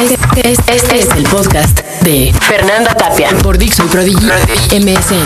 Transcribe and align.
Este, 0.00 0.50
este- 0.50 0.74
este 0.76 0.98
es 1.00 1.08
el 1.16 1.22
podcast 1.24 1.80
de 2.02 2.34
Fernanda 2.40 2.94
Tapia 2.94 3.30
por 3.42 3.56
Dixon 3.58 3.88
Prodigy 3.88 4.26
MSN. 4.72 5.24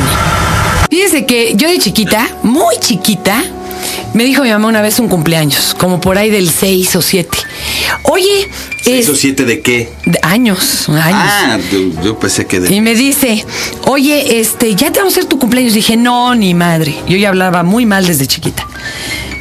Fíjese 0.91 1.27
que 1.27 1.55
yo 1.57 1.69
de 1.69 1.79
chiquita, 1.79 2.29
muy 2.43 2.77
chiquita, 2.79 3.43
me 4.15 4.25
dijo 4.25 4.43
mi 4.43 4.51
mamá 4.51 4.69
una 4.69 4.81
vez 4.83 4.99
un 5.01 5.09
cumpleaños, 5.09 5.75
como 5.79 6.01
por 6.01 6.17
ahí 6.19 6.31
del 6.31 6.49
6 6.51 6.95
o 6.97 7.03
7. 7.03 7.29
Oye, 8.05 8.49
es 8.85 9.05
¿Eso 9.09 9.15
siete 9.17 9.45
de 9.45 9.61
qué? 9.61 9.91
de 10.07 10.19
años, 10.23 10.89
años. 10.89 11.03
Ah, 11.13 11.59
yo, 11.73 12.03
yo 12.03 12.19
pensé 12.19 12.47
que 12.47 12.61
de. 12.61 12.75
Y 12.75 12.81
me 12.81 12.95
dice, 12.95 13.45
oye, 13.87 14.41
este, 14.41 14.75
ya 14.75 14.91
te 14.93 15.01
vamos 15.01 15.15
a 15.15 15.19
hacer 15.19 15.29
tu 15.29 15.39
cumpleaños. 15.39 15.75
Dije, 15.75 15.97
no, 15.97 16.35
ni 16.35 16.55
madre. 16.55 16.95
Yo 17.09 17.17
ya 17.17 17.29
hablaba 17.31 17.63
muy 17.65 17.85
mal 17.87 18.07
desde 18.07 18.27
chiquita. 18.27 18.67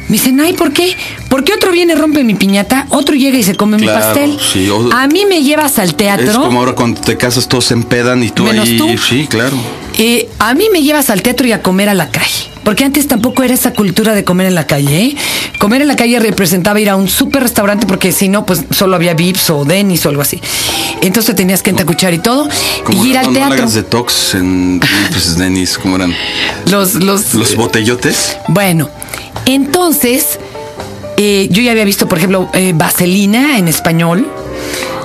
Me 0.08 0.12
dice, 0.14 0.32
ay, 0.42 0.54
¿por 0.54 0.72
qué? 0.72 0.96
Porque 1.28 1.52
otro 1.52 1.70
viene, 1.70 1.94
rompe 1.94 2.24
mi 2.24 2.34
piñata, 2.34 2.86
otro 2.90 3.14
llega 3.14 3.36
y 3.38 3.42
se 3.42 3.54
come 3.54 3.76
mi 3.76 3.86
pastel. 3.86 4.38
sí, 4.52 4.68
o- 4.70 4.90
A 4.92 5.06
mí 5.06 5.24
me 5.28 5.42
llevas 5.42 5.78
al 5.78 5.94
teatro. 5.94 6.30
Es 6.30 6.36
como 6.36 6.60
ahora 6.60 6.72
cuando 6.72 7.00
te 7.00 7.16
casas 7.18 7.46
todos 7.46 7.66
se 7.66 7.74
empedan 7.74 8.22
y 8.22 8.30
tú 8.30 8.44
Menos 8.44 8.66
ahí. 8.68 8.78
tú. 8.78 8.88
Sí, 8.98 9.26
claro. 9.28 9.56
Eh, 9.98 10.28
a 10.38 10.54
mí 10.54 10.64
me 10.72 10.82
llevas 10.82 11.10
al 11.10 11.20
teatro 11.22 11.46
y 11.46 11.52
a 11.52 11.60
comer 11.62 11.88
a 11.90 11.94
la 11.94 12.10
calle. 12.10 12.48
Porque 12.64 12.84
antes 12.84 13.06
tampoco 13.08 13.42
era 13.42 13.54
esa 13.54 13.72
cultura 13.72 14.14
de 14.14 14.24
comer 14.24 14.46
en 14.46 14.54
la 14.54 14.66
calle, 14.66 15.02
¿eh? 15.02 15.16
Comer 15.58 15.80
en 15.82 15.88
la 15.88 15.96
calle 15.96 16.18
representaba 16.20 16.78
ir 16.80 16.90
a 16.90 16.96
un 16.96 17.08
súper 17.08 17.42
restaurante 17.42 17.86
porque 17.86 18.12
si 18.12 18.28
no, 18.28 18.44
pues 18.44 18.64
solo 18.70 18.94
había 18.96 19.14
Vips 19.14 19.48
o 19.50 19.64
Denis 19.64 20.04
o 20.06 20.10
algo 20.10 20.20
así. 20.22 20.38
Entonces 21.00 21.34
tenías 21.34 21.62
que 21.62 21.70
entacuchar 21.70 22.12
y 22.14 22.18
todo. 22.18 22.46
Como 22.84 23.04
y 23.04 23.08
ir 23.08 23.14
no, 23.14 23.20
al 23.20 23.26
no 23.28 23.32
teatro. 23.32 23.54
hagas 23.58 23.74
detox 23.74 24.34
en 24.34 24.80
pues, 25.10 25.36
Denis, 25.38 25.78
¿cómo 25.78 25.96
eran? 25.96 26.14
los, 26.66 26.94
los, 26.94 27.32
Los 27.34 27.56
botellotes. 27.56 28.36
Bueno, 28.48 28.90
entonces, 29.54 30.38
eh, 31.16 31.48
yo 31.50 31.62
ya 31.62 31.72
había 31.72 31.84
visto, 31.84 32.08
por 32.08 32.18
ejemplo, 32.18 32.48
eh, 32.52 32.72
Vaselina 32.74 33.58
en 33.58 33.68
español. 33.68 34.26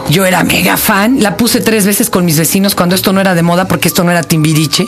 Yo 0.10 0.26
era 0.26 0.44
mega 0.44 0.76
fan. 0.76 1.24
La 1.24 1.38
puse 1.38 1.62
tres 1.62 1.86
veces 1.86 2.10
con 2.10 2.26
mis 2.26 2.38
vecinos 2.38 2.76
cuando 2.76 2.94
esto 2.94 3.14
no 3.14 3.22
era 3.22 3.36
de 3.36 3.42
moda, 3.42 3.68
porque 3.68 3.88
esto 3.88 4.04
no 4.04 4.12
era 4.12 4.22
Timbiriche. 4.22 4.86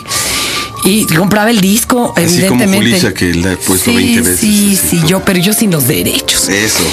Y 0.85 1.05
compraba 1.07 1.49
el 1.49 1.61
disco, 1.61 2.13
Así 2.15 2.43
como 2.47 2.61
evidentemente. 2.63 2.77
Julissa, 2.77 3.13
que 3.13 3.33
la 3.33 3.53
he 3.53 3.57
puesto 3.57 3.89
sí, 3.89 3.95
20 3.97 4.21
veces, 4.21 4.39
Sí, 4.39 4.75
sí, 4.75 4.97
todo. 4.99 5.07
yo, 5.09 5.25
pero 5.25 5.39
yo 5.39 5.51
sin 5.53 5.71
los 5.71 5.87
derechos. 5.87 6.47
Eso. 6.47 6.83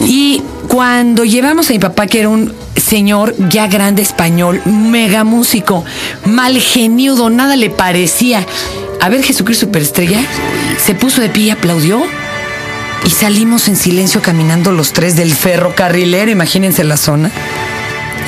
Y 0.00 0.40
cuando 0.68 1.24
llevamos 1.24 1.68
a 1.68 1.72
mi 1.72 1.78
papá, 1.80 2.06
que 2.06 2.20
era 2.20 2.28
un 2.28 2.54
señor 2.76 3.34
ya 3.50 3.66
grande 3.66 4.02
español, 4.02 4.62
mega 4.64 5.24
músico, 5.24 5.84
mal 6.24 6.58
geniudo, 6.60 7.28
nada 7.28 7.56
le 7.56 7.70
parecía. 7.70 8.46
A 9.00 9.08
ver, 9.08 9.22
Jesucristo 9.24 9.66
Superestrella, 9.66 10.20
se 10.84 10.94
puso 10.94 11.20
de 11.20 11.28
pie 11.28 11.44
y 11.46 11.50
aplaudió. 11.50 12.02
Y 13.04 13.10
salimos 13.10 13.66
en 13.66 13.76
silencio 13.76 14.20
caminando 14.22 14.72
los 14.72 14.92
tres 14.92 15.16
del 15.16 15.32
ferrocarrilero, 15.34 16.30
imagínense 16.30 16.84
la 16.84 16.96
zona. 16.98 17.30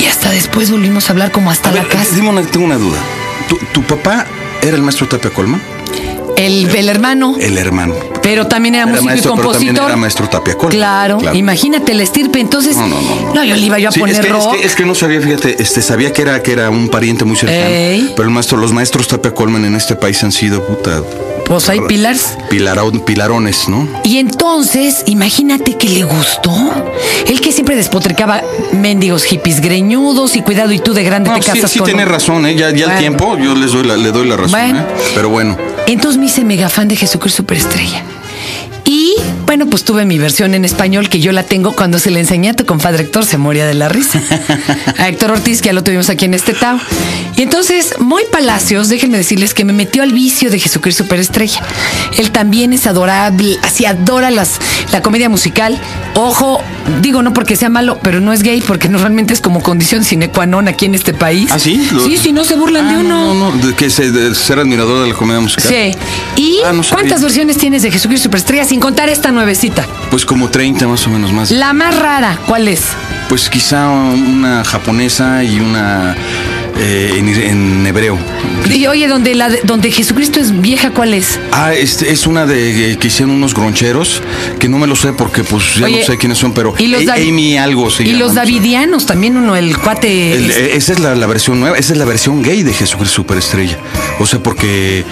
Y 0.00 0.06
hasta 0.06 0.30
después 0.30 0.70
volvimos 0.70 1.08
a 1.08 1.12
hablar 1.12 1.30
como 1.30 1.50
hasta 1.50 1.68
A 1.68 1.72
la 1.74 1.82
ver, 1.82 1.90
casa. 1.92 2.16
tengo 2.16 2.64
una 2.64 2.76
duda. 2.78 2.98
¿Tu, 3.48 3.58
tu 3.72 3.82
papá 3.82 4.26
era 4.62 4.76
el 4.76 4.82
maestro 4.82 5.08
Tapia 5.08 5.30
Colman? 5.30 5.60
El, 6.46 6.74
el 6.74 6.88
hermano, 6.88 7.36
El 7.40 7.58
hermano. 7.58 7.94
pero 8.22 8.46
también 8.46 8.74
era, 8.74 8.84
Era 8.84 8.92
músico 8.92 9.04
maestro, 9.06 9.32
y 9.32 9.36
pero 9.36 9.50
también 9.52 9.66
compositor. 9.74 9.88
era 9.90 9.96
maestro 9.96 10.28
Tapia 10.28 10.54
Colman. 10.54 10.70
Claro, 10.76 11.18
Claro. 11.18 11.36
imagínate 11.36 11.92
el 11.92 12.00
estirpe. 12.00 12.40
Entonces, 12.40 12.76
No, 12.76 12.86
no, 12.88 13.00
no, 13.00 13.34
no. 13.34 13.44
yo 13.44 13.56
le 13.56 13.66
iba 13.66 13.78
yo 13.78 13.88
a 13.88 13.92
Sí, 13.92 14.00
poner 14.00 14.14
es, 14.16 14.20
que, 14.20 14.28
es, 14.36 14.46
que, 14.60 14.66
es 14.66 14.74
que 14.76 14.84
no 14.86 14.94
sabía, 14.94 15.20
fíjate, 15.20 15.62
este, 15.62 15.82
sabía 15.82 16.12
que 16.12 16.22
era, 16.22 16.42
que 16.42 16.52
era 16.52 16.70
un 16.70 16.88
pariente 16.88 17.24
muy 17.24 17.36
cercano. 17.36 17.60
Ey. 17.66 18.12
Pero 18.16 18.28
el 18.28 18.34
maestro, 18.34 18.58
los 18.58 18.72
maestros 18.72 19.08
Tapia 19.08 19.34
Colman 19.34 19.64
en 19.64 19.74
este 19.76 19.96
país 19.96 20.22
han 20.24 20.32
sido 20.32 20.64
puta. 20.66 21.02
Pues 21.46 21.68
hay 21.68 21.80
pilarón- 21.80 23.04
pilarones, 23.04 23.68
¿no? 23.68 23.88
Y 24.04 24.18
entonces, 24.18 25.02
imagínate 25.06 25.76
que 25.76 25.88
le 25.88 26.04
gustó. 26.04 26.52
Él 27.26 27.40
que 27.40 27.52
siempre 27.52 27.76
despotricaba 27.76 28.42
mendigos 28.72 29.24
hippies 29.24 29.60
greñudos 29.60 30.36
y 30.36 30.42
cuidado, 30.42 30.72
y 30.72 30.78
tú 30.78 30.94
de 30.94 31.02
grande 31.04 31.30
No, 31.30 31.36
te 31.36 31.42
sí, 31.42 31.50
casas 31.50 31.70
sí 31.70 31.78
con 31.78 31.86
tiene 31.86 32.04
razón, 32.04 32.46
¿eh? 32.46 32.54
Ya, 32.54 32.70
ya 32.70 32.86
Bueno. 32.86 32.92
el 32.92 32.98
tiempo, 32.98 33.38
yo 33.38 33.54
les 33.54 33.72
doy 33.72 33.84
la, 33.84 33.96
le 33.96 34.12
doy 34.12 34.28
la 34.28 34.36
razón, 34.36 34.50
Bueno. 34.60 34.80
¿eh? 34.80 34.86
Pero 35.14 35.28
bueno. 35.28 35.56
Entonces 35.86 36.18
me 36.18 36.26
hice 36.32 36.44
mega 36.46 36.70
fan 36.70 36.88
de 36.88 36.96
Jesucristo 36.96 37.42
Superestrella. 37.42 38.02
Y 38.86 39.16
bueno, 39.52 39.66
pues 39.66 39.84
tuve 39.84 40.06
mi 40.06 40.16
versión 40.16 40.54
en 40.54 40.64
español 40.64 41.10
que 41.10 41.20
yo 41.20 41.30
la 41.30 41.42
tengo 41.42 41.72
cuando 41.72 41.98
se 41.98 42.10
le 42.10 42.20
enseñé 42.20 42.48
a 42.48 42.54
tu 42.54 42.64
compadre 42.64 43.02
Héctor, 43.02 43.26
se 43.26 43.36
moría 43.36 43.66
de 43.66 43.74
la 43.74 43.90
risa. 43.90 44.18
A 44.98 45.08
Héctor 45.08 45.30
Ortiz, 45.32 45.60
que 45.60 45.66
ya 45.66 45.72
lo 45.74 45.84
tuvimos 45.84 46.08
aquí 46.08 46.24
en 46.24 46.32
este 46.32 46.54
Tao. 46.54 46.78
Y 47.36 47.42
entonces, 47.42 47.96
Moy 47.98 48.22
Palacios, 48.32 48.88
déjenme 48.88 49.18
decirles 49.18 49.52
que 49.52 49.66
me 49.66 49.74
metió 49.74 50.02
al 50.04 50.12
vicio 50.14 50.50
de 50.50 50.58
Jesucristo 50.58 51.02
Superestrella. 51.04 51.60
Él 52.16 52.30
también 52.30 52.72
es 52.72 52.86
adorable, 52.86 53.58
así 53.62 53.84
adora 53.84 54.30
las, 54.30 54.58
la 54.90 55.02
comedia 55.02 55.28
musical. 55.28 55.78
Ojo, 56.14 56.62
digo 57.02 57.22
no 57.22 57.34
porque 57.34 57.54
sea 57.56 57.68
malo, 57.68 57.98
pero 58.02 58.20
no 58.22 58.32
es 58.32 58.42
gay, 58.42 58.62
porque 58.66 58.88
normalmente 58.88 59.34
es 59.34 59.42
como 59.42 59.62
condición 59.62 60.02
sine 60.02 60.30
qua 60.30 60.46
non 60.46 60.66
aquí 60.66 60.86
en 60.86 60.94
este 60.94 61.12
país. 61.12 61.50
¿Ah, 61.52 61.58
sí? 61.58 61.88
Lo- 61.92 62.04
Sí, 62.06 62.16
si 62.16 62.32
no 62.32 62.44
se 62.44 62.54
burlan 62.54 62.88
de 62.88 62.94
Ah, 62.94 62.98
uno. 63.00 63.34
No, 63.34 63.54
no, 63.54 63.66
de 63.66 63.74
que 63.74 63.90
se, 63.90 64.10
de 64.12 64.34
ser 64.34 64.58
admirador 64.60 65.02
de 65.02 65.08
la 65.10 65.14
comedia 65.14 65.40
musical. 65.40 65.68
Sí. 65.68 65.94
¿Y 66.36 66.60
Ah, 66.64 66.72
no 66.72 66.82
cuántas 66.90 67.20
versiones 67.22 67.58
tienes 67.58 67.82
de 67.82 67.90
Jesucristo 67.90 68.24
Superestrella 68.24 68.64
sin 68.64 68.80
contar 68.80 69.08
esta 69.10 69.30
nuevecita? 69.42 69.84
Pues 70.10 70.24
como 70.24 70.48
30 70.48 70.86
más 70.86 71.04
o 71.06 71.10
menos 71.10 71.32
más. 71.32 71.50
La 71.50 71.72
más 71.72 71.98
rara, 71.98 72.38
¿cuál 72.46 72.68
es? 72.68 72.82
Pues 73.28 73.50
quizá 73.50 73.88
una 73.88 74.64
japonesa 74.64 75.42
y 75.42 75.58
una 75.58 76.14
eh, 76.78 77.14
en, 77.18 77.28
en 77.28 77.86
hebreo. 77.86 78.16
Y 78.72 78.86
oye, 78.86 79.08
donde, 79.08 79.34
la, 79.34 79.48
donde 79.64 79.90
Jesucristo 79.90 80.38
es 80.38 80.60
vieja, 80.60 80.90
¿cuál 80.90 81.14
es? 81.14 81.40
Ah, 81.50 81.74
este 81.74 82.12
es 82.12 82.26
una 82.28 82.46
de 82.46 82.96
que 83.00 83.08
hicieron 83.08 83.34
unos 83.34 83.52
groncheros 83.54 84.22
que 84.60 84.68
no 84.68 84.78
me 84.78 84.86
lo 84.86 84.94
sé 84.94 85.12
porque 85.12 85.42
pues 85.42 85.74
ya 85.74 85.86
Oye, 85.86 85.98
no 86.00 86.06
sé 86.06 86.16
quiénes 86.18 86.38
son, 86.38 86.52
pero 86.52 86.72
y 86.78 86.86
los 86.86 87.06
Amy 87.08 87.56
algo 87.58 87.90
se 87.90 88.04
y 88.04 88.12
los 88.12 88.34
davidianos 88.34 89.06
también, 89.06 89.36
uno, 89.36 89.56
el 89.56 89.76
cuate. 89.76 90.34
El- 90.34 90.50
es- 90.50 90.56
eh, 90.56 90.70
esa 90.76 90.92
es 90.92 91.00
la, 91.00 91.14
la 91.16 91.26
versión 91.26 91.58
nueva, 91.58 91.76
esa 91.76 91.92
es 91.94 91.98
la 91.98 92.04
versión 92.04 92.42
gay 92.42 92.62
de 92.62 92.72
Jesucristo 92.72 93.16
Superestrella. 93.16 93.76
O 94.22 94.26
sea, 94.26 94.40
porque 94.40 95.04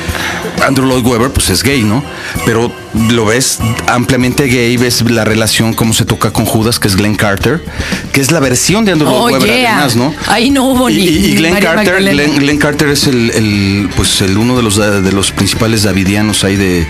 Andrew 0.66 0.86
Lloyd 0.86 1.04
Webber, 1.04 1.30
pues 1.32 1.50
es 1.50 1.62
gay, 1.64 1.82
¿no? 1.82 2.02
Pero 2.46 2.72
lo 3.08 3.24
ves 3.24 3.58
ampliamente 3.88 4.44
gay, 4.46 4.76
ves 4.76 5.02
la 5.10 5.24
relación, 5.24 5.74
cómo 5.74 5.92
se 5.94 6.04
toca 6.04 6.32
con 6.32 6.44
Judas, 6.44 6.78
que 6.78 6.86
es 6.88 6.96
Glenn 6.96 7.16
Carter, 7.16 7.60
que 8.12 8.20
es 8.20 8.30
la 8.30 8.40
versión 8.40 8.84
de 8.84 8.92
Andrew 8.92 9.10
Lloyd 9.10 9.20
Oh, 9.20 9.24
Webber, 9.38 9.48
yeah. 9.60 9.72
además, 9.76 9.96
¿no? 9.96 10.14
Ahí 10.28 10.50
no 10.50 10.64
hubo 10.64 10.88
y, 10.90 10.94
ni- 10.96 11.02
y- 11.06 11.34
Glenn 11.36 11.54
María 11.54 11.74
Carter. 11.74 11.98
Glenn, 12.02 12.36
Glenn 12.36 12.58
Carter 12.58 12.88
es 12.90 13.06
el, 13.08 13.30
el, 13.30 13.90
pues 13.96 14.20
el 14.22 14.36
uno 14.38 14.56
de 14.56 14.62
los 14.62 14.76
de 14.76 15.12
los 15.12 15.32
principales 15.32 15.82
davidianos 15.82 16.44
ahí 16.44 16.56
de, 16.56 16.86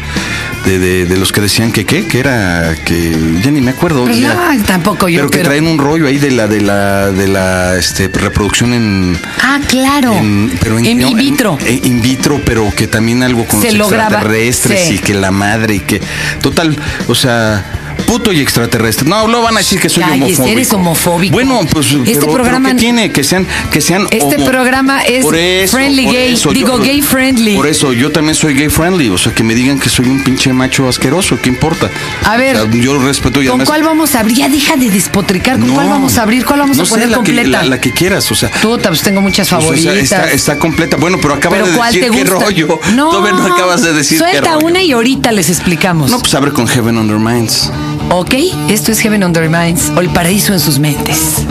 de, 0.67 0.79
de- 0.79 1.07
de 1.07 1.17
los 1.17 1.33
que 1.33 1.41
decían 1.41 1.73
que 1.73 1.85
qué, 1.87 2.07
que 2.07 2.19
era 2.21 2.75
que 2.85 3.17
ya 3.43 3.51
ni 3.51 3.61
me 3.63 3.71
acuerdo. 3.71 4.05
Pues 4.05 4.19
ya. 4.21 4.35
no, 4.57 4.65
tampoco 4.65 5.09
yo, 5.09 5.21
Pero 5.21 5.31
que 5.31 5.39
pero- 5.39 5.49
traen 5.51 5.67
un 5.67 5.79
rollo 5.79 6.07
ahí 6.07 6.19
de 6.19 6.31
la 6.33 6.47
de 6.49 6.61
la 6.61 7.11
de 7.11 7.29
la 7.29 7.77
este 7.77 8.09
reproducción 8.09 8.73
en 8.75 9.19
Ah, 9.43 9.59
claro. 9.69 10.13
en, 10.13 10.51
pero 10.63 10.79
en, 10.79 10.87
En 10.87 10.99
no, 10.99 11.09
in 11.09 11.17
vitro. 11.17 11.59
en- 11.65 11.87
in 11.87 12.03
vitro, 12.03 12.10
pero 12.45 12.73
que 12.75 12.87
también 12.87 13.23
algo 13.23 13.47
con 13.47 13.61
Se 13.61 13.73
los 13.73 13.93
extraterrestres 13.93 14.89
sí. 14.89 14.95
y 14.95 14.99
que 14.99 15.15
la 15.15 15.31
madre 15.31 15.77
y 15.77 15.81
que 15.81 16.01
total, 16.43 16.77
o 17.09 17.15
sea, 17.15 17.65
puto 18.11 18.33
y 18.33 18.41
extraterrestre. 18.41 19.09
No, 19.09 19.27
lo 19.29 19.41
van 19.43 19.55
a 19.55 19.59
decir 19.59 19.79
que 19.81 19.89
soy 19.89 20.03
Cállese, 20.03 20.25
homofóbico. 20.43 20.49
eres 20.53 20.73
homofóbico. 20.73 21.33
Bueno, 21.33 21.61
pues 21.71 21.87
Este 21.93 21.99
pero- 22.05 22.21
pero 22.21 22.33
programa- 22.33 22.71
¿qué 22.71 22.75
tiene 22.75 23.13
que 23.13 23.23
sean 23.23 23.47
que 23.71 23.81
sean 23.81 24.07
Este 24.11 24.37
homo- 24.37 24.45
programa 24.47 25.03
es 25.03 25.23
Por 25.25 25.37
eso, 25.37 25.77
friendly 25.77 26.05
por 26.05 26.15
gay. 26.15 26.33
eso, 26.35 26.51
Digo, 26.53 26.79
gay 26.79 27.03
friendly. 27.03 27.55
Por 27.55 27.69
eso 27.69 27.93
yo 27.93 28.11
también 28.11 28.35
soy 28.35 28.55
gay 28.55 28.69
friendly, 28.69 29.09
o 29.11 29.19
sea, 29.19 29.33
que 29.33 29.45
me 29.45 29.55
digan 29.55 29.79
que 29.79 29.89
soy 29.89 30.07
un 30.09 30.25
pinche 30.25 30.53
macho 30.53 30.89
asqueroso, 30.89 31.39
¿qué 31.41 31.49
importa? 31.51 31.89
A 32.25 32.37
ver, 32.37 32.57
O 32.57 32.71
sea, 32.71 32.81
yo 32.81 32.99
respeto 32.99 33.41
y 33.43 33.47
¿Con 33.47 33.53
además 33.61 33.69
cuál 33.69 33.83
vamos 33.85 34.15
a 34.17 34.21
abrir? 34.21 34.37
Ya 34.39 34.49
deja 34.49 34.77
de 34.77 34.91
despotricar. 34.91 35.59
¿Con 35.59 35.69
No, 35.69 35.75
cuál 35.75 35.89
vamos 35.89 36.19
a 36.19 36.23
abrir? 36.23 36.45
¿Cuál 36.45 36.61
vamos 36.61 36.77
no 36.77 36.83
a 36.83 36.87
sé, 36.87 36.91
poner 36.91 37.09
la 37.11 37.19
que- 37.19 37.33
completa? 37.33 37.49
la, 37.63 37.65
la 37.65 37.81
que 37.81 37.93
quieras, 37.93 38.31
o 38.31 38.35
sea, 38.35 38.51
Puta, 38.51 38.89
pues 38.89 39.03
tengo 39.03 39.21
muchas 39.21 39.47
O 39.47 39.51
sea, 39.51 39.61
favoritas. 39.61 39.97
está, 39.97 40.31
está 40.33 40.59
completa. 40.59 40.97
Bueno, 40.97 41.19
pero 41.23 41.35
acaba 41.35 41.55
¿Pero 41.57 41.69
de 41.69 41.77
cuál 41.77 41.93
decir 41.95 42.11
te 42.11 42.17
qué 42.17 42.25
rollo. 42.25 42.81
No, 42.95 43.11
Todavía 43.11 43.33
no 43.39 43.55
acabas 43.55 43.83
de 43.83 43.93
decir 43.93 44.19
qué 44.19 44.31
Suelta 44.31 44.55
rollo. 44.55 44.67
una 44.67 44.83
y 44.83 44.93
ahorita 44.93 45.31
les 45.33 45.49
explicamos. 45.49 46.11
No, 46.11 46.19
pues 46.19 46.35
abre 46.35 46.53
con 46.53 46.67
Heaven 46.67 46.97
on 46.99 47.07
Their 47.07 47.19
Minds. 47.21 47.71
Ok, 48.13 48.35
esto 48.69 48.91
es 48.91 48.99
Heaven 48.99 49.23
on 49.23 49.33
Their 49.33 49.49
Minds 49.49 49.93
o 49.97 50.01
el 50.01 50.09
paraíso 50.09 50.53
en 50.53 50.59
sus 50.59 50.81
mentes. 50.81 51.47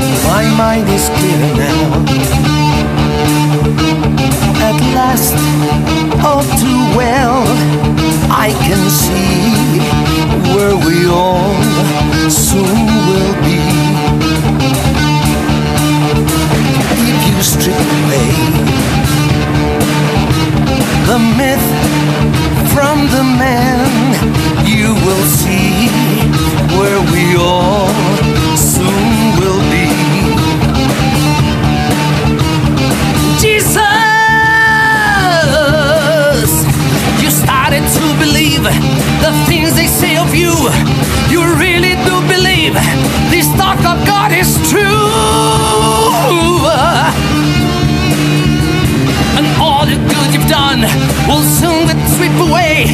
will 51.28 51.44
soon 51.44 51.88
get 51.88 52.00
swept 52.16 52.40
away. 52.48 52.86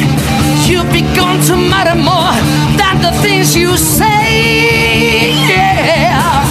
You'll 0.68 0.90
be 0.92 1.02
gone 1.14 1.40
to 1.48 1.56
matter 1.56 1.96
more 1.96 2.36
than 2.76 3.00
the 3.02 3.12
things 3.22 3.54
you 3.56 3.76
say. 3.76 5.32
Yeah. 5.48 6.44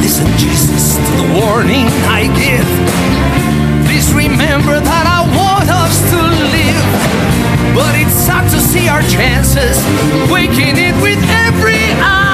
Listen, 0.00 0.26
Jesus, 0.36 0.96
to 0.96 1.12
the 1.22 1.28
warning 1.40 1.86
I 2.08 2.22
give. 2.42 2.68
Please 3.86 4.12
remember 4.12 4.80
that 4.80 5.06
I 5.06 5.20
want 5.36 5.68
us 5.68 5.94
to 6.12 6.20
live, 6.56 7.74
but 7.74 7.94
it's 7.94 8.26
hard 8.26 8.50
to 8.50 8.60
see 8.60 8.88
our 8.88 9.02
chances, 9.02 9.76
waking 10.30 10.76
it 10.76 10.94
with 11.02 11.22
every 11.46 11.84
eye. 12.00 12.31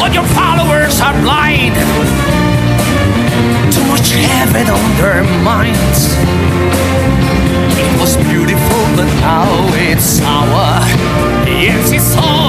All 0.00 0.10
your 0.10 0.28
followers 0.34 1.00
are 1.00 1.14
blind. 1.22 1.74
Too 3.72 3.84
much 3.86 4.10
heaven 4.12 4.66
on 4.68 4.88
their 5.00 5.24
minds. 5.42 6.14
It 7.76 8.00
was 8.00 8.16
beautiful, 8.28 8.82
but 8.96 9.08
now 9.20 9.48
it's 9.88 10.04
sour. 10.04 10.80
Yes, 11.46 11.92
it's 11.92 12.16
all 12.16 12.43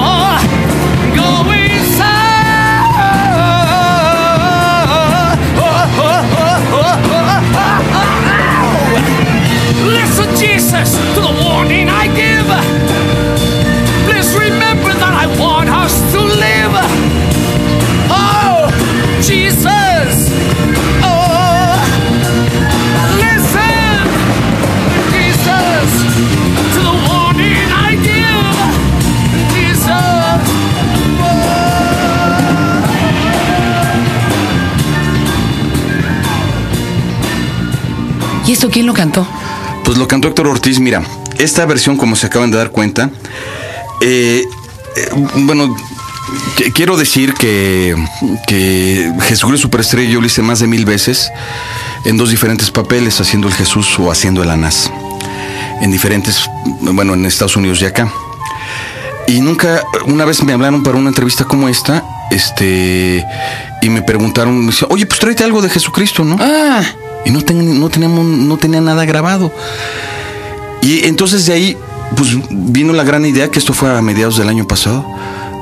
esto 38.56 38.70
quién 38.70 38.86
lo 38.86 38.94
cantó? 38.94 39.26
Pues 39.84 39.98
lo 39.98 40.08
cantó 40.08 40.28
Héctor 40.28 40.46
Ortiz. 40.48 40.80
Mira, 40.80 41.02
esta 41.38 41.66
versión, 41.66 41.96
como 41.98 42.16
se 42.16 42.26
acaban 42.26 42.50
de 42.50 42.56
dar 42.56 42.70
cuenta, 42.70 43.10
eh, 44.00 44.42
eh, 44.96 45.08
bueno, 45.36 45.76
que- 46.56 46.72
quiero 46.72 46.96
decir 46.96 47.34
que, 47.34 47.94
que 48.48 49.12
Jesucristo 49.28 49.66
Superestrella 49.66 50.08
yo 50.10 50.20
lo 50.22 50.26
hice 50.26 50.40
más 50.40 50.58
de 50.60 50.66
mil 50.66 50.86
veces 50.86 51.30
en 52.06 52.16
dos 52.16 52.30
diferentes 52.30 52.70
papeles, 52.70 53.20
haciendo 53.20 53.46
el 53.46 53.52
Jesús 53.54 53.98
o 53.98 54.10
haciendo 54.10 54.42
el 54.42 54.50
Anás. 54.50 54.90
En 55.82 55.90
diferentes, 55.90 56.40
bueno, 56.80 57.12
en 57.12 57.26
Estados 57.26 57.56
Unidos 57.56 57.82
y 57.82 57.84
acá. 57.84 58.10
Y 59.28 59.40
nunca, 59.42 59.82
una 60.06 60.24
vez 60.24 60.42
me 60.44 60.54
hablaron 60.54 60.82
para 60.82 60.96
una 60.96 61.10
entrevista 61.10 61.44
como 61.44 61.68
esta, 61.68 62.02
este, 62.30 63.22
y 63.82 63.88
me 63.90 64.00
preguntaron, 64.00 64.58
me 64.60 64.66
decían, 64.70 64.88
oye, 64.90 65.04
pues 65.04 65.20
tráete 65.20 65.44
algo 65.44 65.60
de 65.60 65.68
Jesucristo, 65.68 66.24
¿no? 66.24 66.36
Ah, 66.40 66.80
y 67.26 67.30
no, 67.30 67.42
ten- 67.42 67.78
no, 67.78 67.88
teníamos, 67.90 68.24
no 68.24 68.56
tenía 68.56 68.80
nada 68.80 69.04
grabado. 69.04 69.52
Y 70.82 71.04
entonces 71.06 71.44
de 71.46 71.52
ahí, 71.52 71.76
pues 72.16 72.30
vino 72.50 72.92
la 72.92 73.04
gran 73.04 73.26
idea, 73.26 73.50
que 73.50 73.58
esto 73.58 73.74
fue 73.74 73.90
a 73.94 74.00
mediados 74.00 74.36
del 74.38 74.48
año 74.48 74.66
pasado, 74.66 75.04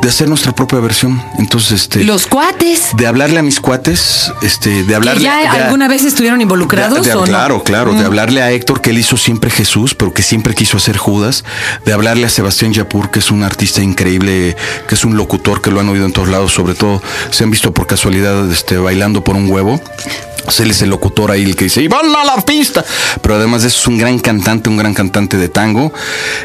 de 0.03 0.11
hacer 0.11 0.29
nuestra 0.29 0.53
propia 0.53 0.81
versión. 0.81 1.23
Entonces, 1.39 1.73
este... 1.81 2.05
los 2.05 2.27
cuates. 2.27 2.89
De 2.95 3.07
hablarle 3.07 3.39
a 3.39 3.43
mis 3.43 3.59
cuates, 3.59 4.31
este, 4.43 4.69
de 4.69 4.85
¿Que 4.87 4.95
hablarle... 4.97 5.23
ya 5.23 5.41
de- 5.41 5.63
alguna 5.63 5.89
vez 5.89 6.05
estuvieron 6.05 6.43
involucrados 6.43 7.05
de- 7.07 7.11
de- 7.13 7.17
o 7.17 7.21
no? 7.21 7.25
claro, 7.27 7.63
claro, 7.63 7.95
de 7.95 8.05
hablarle 8.05 8.43
a 8.43 8.51
Héctor 8.53 8.83
que 8.83 8.91
él 8.91 8.99
hizo 8.99 9.17
siempre 9.17 9.51
Jesús, 9.51 9.95
pero 9.95 10.13
que 10.13 10.21
siempre 10.23 10.55
quiso 10.55 10.77
hacer 10.77 10.99
Judas, 10.99 11.43
de 11.87 11.95
hablarle 11.95 12.27
a 12.27 12.29
Sebastián 12.29 12.75
Yapur, 12.75 13.11
que 13.11 13.21
es 13.21 13.31
un 13.31 13.43
artista 13.45 13.81
increíble, 13.83 14.55
que 14.87 14.95
es 14.95 15.05
un 15.07 15.17
locutor 15.17 15.63
que 15.63 15.71
lo 15.71 15.81
han 15.81 15.89
oído 15.89 16.05
en 16.05 16.13
todos 16.13 16.29
lados, 16.29 16.53
sobre 16.53 16.75
todo 16.75 17.01
se 17.31 17.45
han 17.45 17.51
visto 17.51 17.73
por 17.73 17.87
casualidad 17.87 18.51
este, 18.53 18.77
bailando 18.77 19.25
por 19.25 19.37
un 19.37 19.51
huevo. 19.51 19.81
Pues 20.45 20.61
Él 20.61 20.71
es 20.71 20.83
el 20.83 20.91
locutor 20.91 21.31
ahí, 21.31 21.43
el 21.43 21.57
que 21.57 21.65
dice, 21.65 21.83
¡y 21.83 21.89
van 21.89 22.15
a 22.15 22.25
la 22.25 22.37
pista! 22.45 22.85
Pero 23.23 23.37
además 23.37 23.63
de 23.63 23.69
eso 23.69 23.79
es 23.81 23.87
un 23.87 23.99
gran 23.99 24.19
cantante, 24.19 24.69
un 24.69 24.77
gran 24.77 24.95
cantante 24.95 25.37
de 25.37 25.49
tango. 25.49 25.93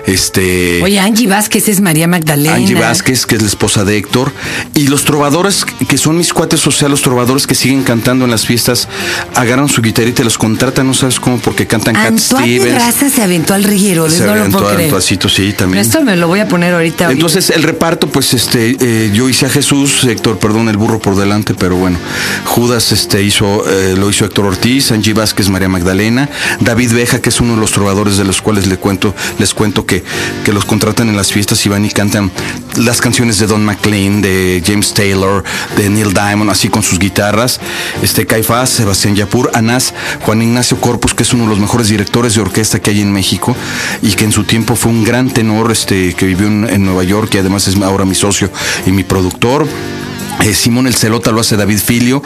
Este. 0.05 0.81
Oye, 0.81 0.99
Angie 0.99 1.27
Vázquez 1.27 1.67
es 1.67 1.81
María 1.81 2.07
Magdalena. 2.07 2.55
Angie 2.55 2.75
Vázquez, 2.75 3.25
que 3.25 3.35
es 3.35 3.41
la 3.41 3.47
esposa 3.47 3.83
de 3.83 3.97
Héctor, 3.97 4.31
y 4.73 4.87
los 4.87 5.03
trovadores 5.03 5.65
que 5.65 5.97
son 5.97 6.17
mis 6.17 6.33
cuates, 6.33 6.65
o 6.67 6.71
sea, 6.71 6.89
los 6.89 7.01
trovadores 7.01 7.47
que 7.47 7.55
siguen 7.55 7.83
cantando 7.83 8.25
en 8.25 8.31
las 8.31 8.45
fiestas, 8.45 8.87
agarran 9.35 9.69
su 9.69 9.81
guitarrita 9.81 10.21
y 10.21 10.25
los 10.25 10.37
contratan, 10.37 10.87
no 10.87 10.93
sabes 10.93 11.19
cómo, 11.19 11.39
porque 11.39 11.67
cantan 11.67 11.95
Cat 11.95 12.17
Stevens. 12.17 12.75
Raza 12.75 13.09
se 13.09 13.21
aventó 13.21 13.53
al 13.53 13.63
Riguero, 13.63 14.09
Se 14.09 14.25
no 14.25 14.27
lo 14.27 14.41
aventó 14.41 14.59
puedo 14.59 14.71
a 14.71 14.75
creer. 14.75 14.93
Sí, 15.01 15.53
también. 15.53 15.83
Esto 15.83 16.01
me 16.01 16.15
lo 16.15 16.27
voy 16.27 16.39
a 16.39 16.47
poner 16.47 16.73
ahorita. 16.73 17.05
ahorita. 17.05 17.11
Entonces 17.11 17.49
el 17.49 17.63
reparto, 17.63 18.07
pues 18.07 18.33
este, 18.33 18.77
eh, 18.79 19.11
yo 19.13 19.29
hice 19.29 19.45
a 19.45 19.49
Jesús, 19.49 20.03
Héctor, 20.03 20.39
perdón, 20.39 20.69
el 20.69 20.77
burro 20.77 20.99
por 20.99 21.15
delante, 21.15 21.53
pero 21.53 21.75
bueno, 21.75 21.97
Judas 22.45 22.91
este 22.91 23.23
hizo, 23.23 23.67
eh, 23.69 23.88
lo 23.95 24.09
hizo 24.09 24.25
Héctor 24.25 24.45
Ortiz, 24.45 24.91
Angie 24.91 25.13
Vázquez, 25.13 25.49
María 25.49 25.69
Magdalena, 25.69 26.29
David 26.59 26.93
Beja, 26.93 27.21
que 27.21 27.29
es 27.29 27.39
uno 27.39 27.55
de 27.55 27.61
los 27.61 27.71
trovadores 27.71 28.17
de 28.17 28.23
los 28.23 28.41
cuales 28.41 28.67
les 28.67 28.77
cuento, 28.77 29.13
les 29.37 29.53
cuento 29.53 29.85
que, 29.85 30.03
que 30.43 30.53
los 30.53 30.65
contratan 30.65 31.09
en 31.09 31.15
las 31.15 31.31
fiestas 31.31 31.65
y 31.65 31.69
van 31.69 31.85
y 31.85 31.89
cantan 31.89 32.31
las 32.77 33.01
canciones 33.01 33.39
de 33.39 33.47
Don 33.47 33.63
McLean, 33.65 34.21
de 34.21 34.61
James 34.65 34.93
Taylor, 34.93 35.43
de 35.77 35.89
Neil 35.89 36.13
Diamond, 36.13 36.49
así 36.49 36.69
con 36.69 36.83
sus 36.83 36.99
guitarras, 36.99 37.59
este 38.01 38.25
Caifás, 38.25 38.69
Sebastián 38.69 39.15
Yapur, 39.15 39.51
Anás, 39.53 39.93
Juan 40.21 40.41
Ignacio 40.41 40.79
Corpus, 40.79 41.13
que 41.13 41.23
es 41.23 41.33
uno 41.33 41.43
de 41.43 41.49
los 41.49 41.59
mejores 41.59 41.89
directores 41.89 42.35
de 42.35 42.41
orquesta 42.41 42.79
que 42.79 42.91
hay 42.91 43.01
en 43.01 43.11
México 43.11 43.55
y 44.01 44.13
que 44.13 44.25
en 44.25 44.31
su 44.31 44.43
tiempo 44.43 44.75
fue 44.75 44.91
un 44.91 45.03
gran 45.03 45.29
tenor 45.29 45.71
este, 45.71 46.13
que 46.13 46.25
vivió 46.25 46.47
en, 46.47 46.69
en 46.69 46.85
Nueva 46.85 47.03
York 47.03 47.29
y 47.33 47.37
además 47.37 47.67
es 47.67 47.75
ahora 47.81 48.05
mi 48.05 48.15
socio 48.15 48.49
y 48.85 48.91
mi 48.91 49.03
productor. 49.03 49.67
Eh, 50.41 50.53
Simón 50.53 50.87
el 50.87 50.95
Celota 50.95 51.31
lo 51.31 51.41
hace 51.41 51.57
David 51.57 51.79
Filio, 51.79 52.23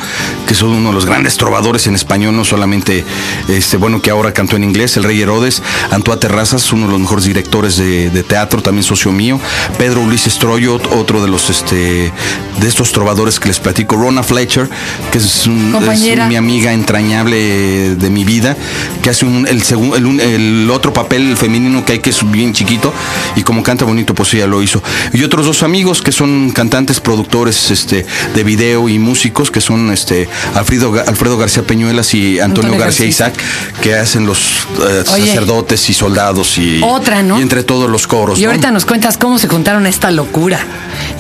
que 0.48 0.54
es 0.54 0.62
uno 0.62 0.90
de 0.90 0.94
los 0.94 1.06
grandes 1.06 1.36
trovadores 1.38 1.88
en 1.88 1.96
español, 1.96 2.36
no 2.36 2.46
solamente, 2.46 3.04
este, 3.48 3.78
bueno, 3.78 4.02
que 4.04 4.12
ahora 4.12 4.34
cantó 4.34 4.56
en 4.56 4.64
inglés, 4.64 4.96
el 4.98 5.04
Rey 5.04 5.20
Herodes, 5.22 5.64
Antoine 5.92 6.20
Terrazas, 6.20 6.72
uno 6.74 6.86
de 6.86 6.92
los 6.92 7.02
mejores 7.02 7.26
directores 7.26 7.76
de, 7.78 8.12
de 8.12 8.24
teatro, 8.24 8.62
también 8.62 8.84
socio 8.84 9.12
mío, 9.12 9.40
Pedro 9.80 10.02
Ulises 10.02 10.38
Troyo, 10.38 10.76
otro 10.92 11.22
de 11.24 11.28
los, 11.28 11.50
este, 11.50 12.12
de 12.60 12.68
estos 12.68 12.92
trovadores 12.92 13.40
que 13.40 13.48
les 13.48 13.60
platico, 13.60 13.96
Rona 13.96 14.22
Fletcher, 14.22 14.70
que 15.12 15.18
es, 15.18 15.48
un- 15.48 15.70
es 15.70 15.74
Compañera. 15.74 16.28
mi 16.28 16.36
amiga 16.36 16.72
entrañable 16.74 17.96
de 17.96 18.10
mi 18.12 18.24
vida, 18.24 18.56
que 19.02 19.10
hace 19.10 19.26
un- 19.26 19.48
el, 19.48 19.64
segun- 19.64 19.96
el, 19.96 20.06
un- 20.06 20.20
el 20.20 20.70
otro 20.72 20.94
papel 20.94 21.36
femenino 21.36 21.84
que 21.84 21.94
hay 21.94 22.00
que 22.00 22.12
es 22.12 22.30
bien 22.32 22.54
chiquito 22.54 22.94
y 23.36 23.42
como 23.44 23.64
canta 23.64 23.86
bonito, 23.86 24.14
pues 24.14 24.34
ella 24.36 24.46
lo 24.48 24.62
hizo. 24.62 24.82
Y 25.14 25.24
otros 25.24 25.46
dos 25.48 25.64
amigos 25.64 26.02
que 26.02 26.12
son 26.12 26.52
cantantes, 26.52 27.00
productores 27.00 27.72
este, 27.72 28.03
de 28.34 28.44
video 28.44 28.90
y 28.90 29.00
músicos, 29.00 29.52
que 29.52 29.62
son 29.62 29.92
este, 29.92 30.28
Alfredo, 30.56 30.94
Alfredo 31.06 31.38
García 31.38 31.64
Peñuelas 31.64 32.14
y 32.14 32.40
Antonio, 32.40 32.72
Antonio 32.72 32.80
García 32.80 33.06
García. 33.06 33.28
Isaac, 33.28 33.34
que 33.82 33.96
hacen 33.96 34.26
los 34.26 34.40
eh, 34.40 35.04
Oye. 35.14 35.28
sacerdotes 35.28 35.90
y 35.90 35.94
soldados 35.94 36.58
y, 36.58 36.82
Otra, 36.84 37.24
¿no? 37.24 37.40
y 37.40 37.42
entre 37.42 37.64
todos 37.64 37.90
los 37.90 38.08
coros. 38.08 38.40
Y 38.40 38.44
¿no? 38.44 38.50
ahorita 38.50 38.72
nos 38.72 38.86
cuentas 38.86 39.18
cómo 39.18 39.40
se 39.40 39.48
juntaron 39.48 39.86
a 39.86 39.90
esta 39.90 40.12
locura. 40.12 40.60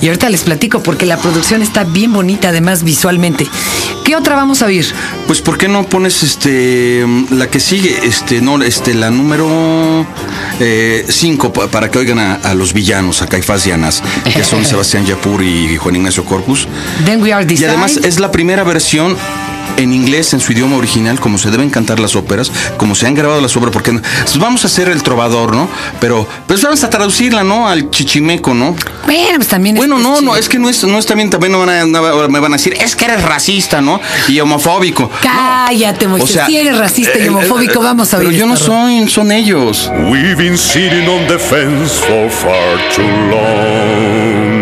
Y 0.02 0.08
ahorita 0.08 0.30
les 0.30 0.42
platico 0.42 0.84
porque 0.84 1.06
la 1.06 1.18
producción 1.18 1.62
está 1.62 1.84
bien 1.84 2.12
bonita, 2.14 2.50
además 2.50 2.84
visualmente. 2.84 3.48
¿Qué 4.04 4.16
otra 4.16 4.36
vamos 4.36 4.62
a 4.62 4.66
oír? 4.66 4.86
Pues 5.28 5.42
¿por 5.42 5.58
qué 5.58 5.68
no 5.68 5.84
pones 5.88 6.24
este 6.24 7.06
la 7.32 7.48
que 7.50 7.60
sigue, 7.60 8.00
este 8.04 8.42
no, 8.42 8.62
este 8.62 8.94
la 8.94 9.10
número 9.10 10.06
5 11.08 11.54
para 11.54 11.90
que 11.90 12.00
oigan 12.00 12.20
a, 12.20 12.36
a 12.36 12.54
los 12.54 12.74
villanos, 12.74 13.22
a 13.22 13.28
Caifás 13.28 13.66
y 13.68 13.72
Anás, 13.72 14.04
que 14.26 14.44
son 14.44 14.66
Sebastián 14.74 15.06
Yapur 15.06 15.42
y 15.42 15.78
Juan 15.78 15.96
Ignacio 15.96 16.26
Corpus. 16.26 16.68
Then 17.06 17.22
We 17.22 17.34
Are 17.34 17.46
Y 17.50 17.64
además 17.64 17.98
es 17.98 18.20
la 18.20 18.32
primera 18.32 18.64
versión 18.64 19.16
en 19.78 19.92
inglés, 19.92 20.34
en 20.34 20.40
su 20.40 20.52
idioma 20.52 20.76
original, 20.78 21.20
como 21.20 21.40
se 21.40 21.50
deben 21.50 21.72
cantar 21.72 22.00
las 22.00 22.16
óperas, 22.16 22.52
como 22.78 22.94
se 22.94 23.08
han 23.08 23.16
grabado 23.16 23.42
las 23.42 23.56
óperas, 23.58 23.74
porque 23.74 24.00
vamos 24.38 24.64
a 24.64 24.68
hacer 24.68 24.88
el 24.88 25.02
trovador, 25.02 25.56
¿no? 25.56 25.68
Pero 26.00 26.28
pues 26.46 26.62
vamos 26.62 26.84
a 26.84 26.90
traducirla, 26.92 27.44
¿no? 27.44 27.68
Al 27.68 27.90
chichimeco, 27.90 28.54
¿no? 28.54 28.76
Bueno, 29.06 29.38
pues 29.38 29.48
también. 29.48 29.76
Bueno, 29.76 29.98
es- 29.98 30.04
no, 30.04 30.22
no, 30.22 30.36
es 30.36 30.48
que 30.48 30.60
no 30.60 30.70
es, 30.70 30.84
no 30.84 31.00
es 31.00 31.08
también, 31.08 31.32
también 31.32 31.54
no 31.54 31.60
van 31.60 31.70
a- 31.70 31.86
no 31.86 32.30
me 32.30 32.40
van 32.40 32.54
a 32.54 32.58
decir, 32.58 32.76
es 32.80 32.96
que 32.96 33.06
eres 33.06 33.24
racista, 33.24 33.82
¿no? 33.82 34.00
Y 34.28 34.40
homofóbico. 34.40 35.10
Cállate, 35.24 36.08
Moisés. 36.08 36.44
si 36.46 36.58
eres 36.58 36.78
racista 36.78 37.18
y 37.18 37.24
eh, 37.24 37.30
homofóbico, 37.30 37.82
eh, 37.82 37.86
vamos 37.86 38.14
a 38.14 38.18
ver. 38.18 38.28
Pero 38.28 38.38
yo 38.38 38.46
no 38.46 38.56
soy, 38.58 39.08
son 39.10 39.32
ellos. 39.32 39.90
We've 40.08 40.36
been 40.36 40.58
sitting 40.58 41.08
on 41.08 41.26
the 41.28 41.40
fence 41.40 41.96
for 41.96 42.30
far 42.30 42.78
too 42.96 43.02
long. 43.32 44.53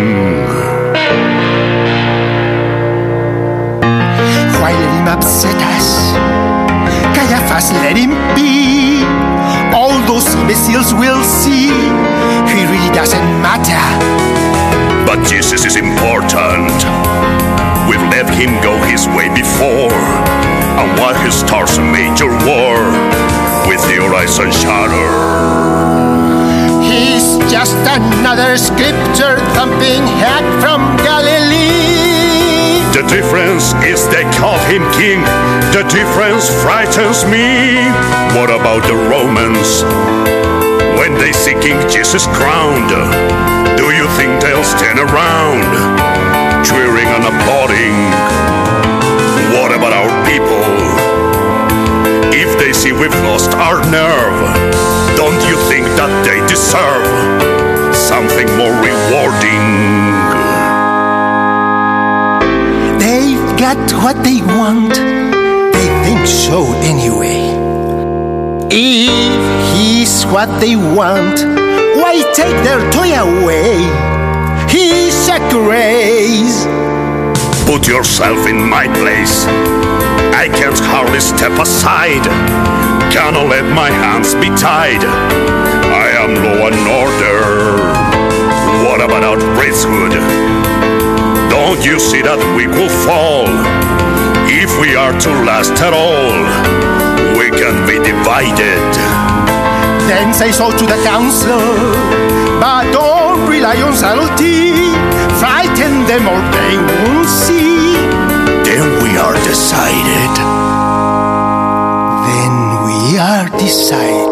Imbeciles 10.51 10.93
will 10.93 11.23
see. 11.23 11.71
He 12.51 12.65
really 12.67 12.91
doesn't 12.91 13.27
matter. 13.41 13.79
But 15.07 15.25
Jesus 15.25 15.63
is 15.63 15.75
important. 15.77 16.75
We've 17.87 18.03
let 18.11 18.27
him 18.35 18.59
go 18.61 18.75
his 18.83 19.07
way 19.15 19.29
before. 19.31 19.95
And 20.75 20.99
while 20.99 21.15
he 21.23 21.31
starts 21.31 21.77
a 21.77 21.81
major 21.81 22.27
war 22.43 22.75
with 23.67 23.81
the 23.87 24.03
horizon 24.03 24.51
shattered. 24.51 25.15
He's 26.83 27.39
just 27.49 27.77
another 27.87 28.57
scripture 28.57 29.39
thumping 29.55 30.03
hack 30.19 30.43
from 30.59 30.81
Galilee. 30.97 32.11
The 32.91 33.07
difference 33.07 33.71
is 33.87 34.05
they 34.09 34.23
call 34.35 34.59
him 34.67 34.83
king. 34.99 35.21
The 35.71 35.87
difference 35.87 36.49
frightens 36.61 37.23
me. 37.25 37.75
What 38.35 38.49
about 38.49 38.83
the 38.83 38.95
Romans? 39.07 40.40
When 41.11 41.19
they 41.19 41.33
seek 41.33 41.59
King 41.59 41.75
Jesus 41.89 42.25
crowned, 42.25 42.87
do 43.75 43.91
you 43.91 44.07
think 44.15 44.31
they'll 44.39 44.63
stand 44.63 44.97
around, 44.97 45.59
cheering 46.63 47.05
and 47.05 47.25
applauding? 47.27 47.95
What 49.51 49.75
about 49.75 49.91
our 49.91 50.07
people? 50.23 50.63
If 52.31 52.57
they 52.57 52.71
see 52.71 52.93
we've 52.93 53.13
lost 53.27 53.51
our 53.55 53.83
nerve, 53.91 54.39
don't 55.17 55.41
you 55.51 55.57
think 55.67 55.85
that 55.99 56.11
they 56.23 56.39
deserve 56.47 57.03
something 57.93 58.47
more 58.55 58.71
rewarding? 58.79 59.67
They've 63.03 63.59
got 63.59 63.83
what 64.01 64.23
they 64.23 64.39
want. 64.55 64.95
They 65.75 65.89
think 66.05 66.25
so 66.25 66.71
anyway. 66.79 67.51
If 68.71 69.10
what 70.25 70.49
they 70.59 70.75
want, 70.75 71.41
why 71.97 72.21
take 72.33 72.55
their 72.63 72.81
toy 72.91 73.11
away? 73.13 73.85
He's 74.69 75.27
a 75.29 75.39
craze. 75.49 76.65
Put 77.65 77.87
yourself 77.87 78.47
in 78.47 78.57
my 78.69 78.87
place. 78.99 79.45
I 80.35 80.47
can't 80.47 80.79
hardly 80.79 81.19
step 81.19 81.53
aside. 81.59 82.25
Gonna 83.13 83.43
let 83.43 83.65
my 83.73 83.89
hands 83.89 84.33
be 84.35 84.49
tied. 84.57 85.03
I 85.03 86.07
am 86.23 86.35
law 86.43 86.67
and 86.67 86.81
order. 87.03 88.01
What 88.85 89.01
about 89.01 89.23
our 89.23 89.39
priesthood? 89.55 90.11
Don't 91.49 91.85
you 91.85 91.99
see 91.99 92.21
that 92.21 92.39
we 92.57 92.67
will 92.67 92.91
fall? 93.05 93.47
If 94.49 94.79
we 94.81 94.95
are 94.95 95.13
to 95.13 95.29
last 95.45 95.73
at 95.81 95.93
all, 95.93 96.33
we 97.37 97.49
can 97.51 97.87
be 97.87 97.97
divided. 98.03 99.20
Then 100.11 100.33
say 100.33 100.51
so 100.51 100.69
to 100.69 100.85
the 100.85 100.99
council. 101.05 101.61
But 102.59 102.91
don't 102.91 103.47
rely 103.47 103.81
on 103.81 103.95
subtlety. 103.95 104.91
Frighten 105.39 106.03
them 106.03 106.27
or 106.27 106.41
they 106.51 106.75
won't 106.89 107.29
see. 107.29 107.95
Then 108.67 109.01
we 109.01 109.17
are 109.17 109.35
decided. 109.35 110.33
Then 112.27 112.55
we 112.83 113.17
are 113.17 113.47
decided. 113.57 114.30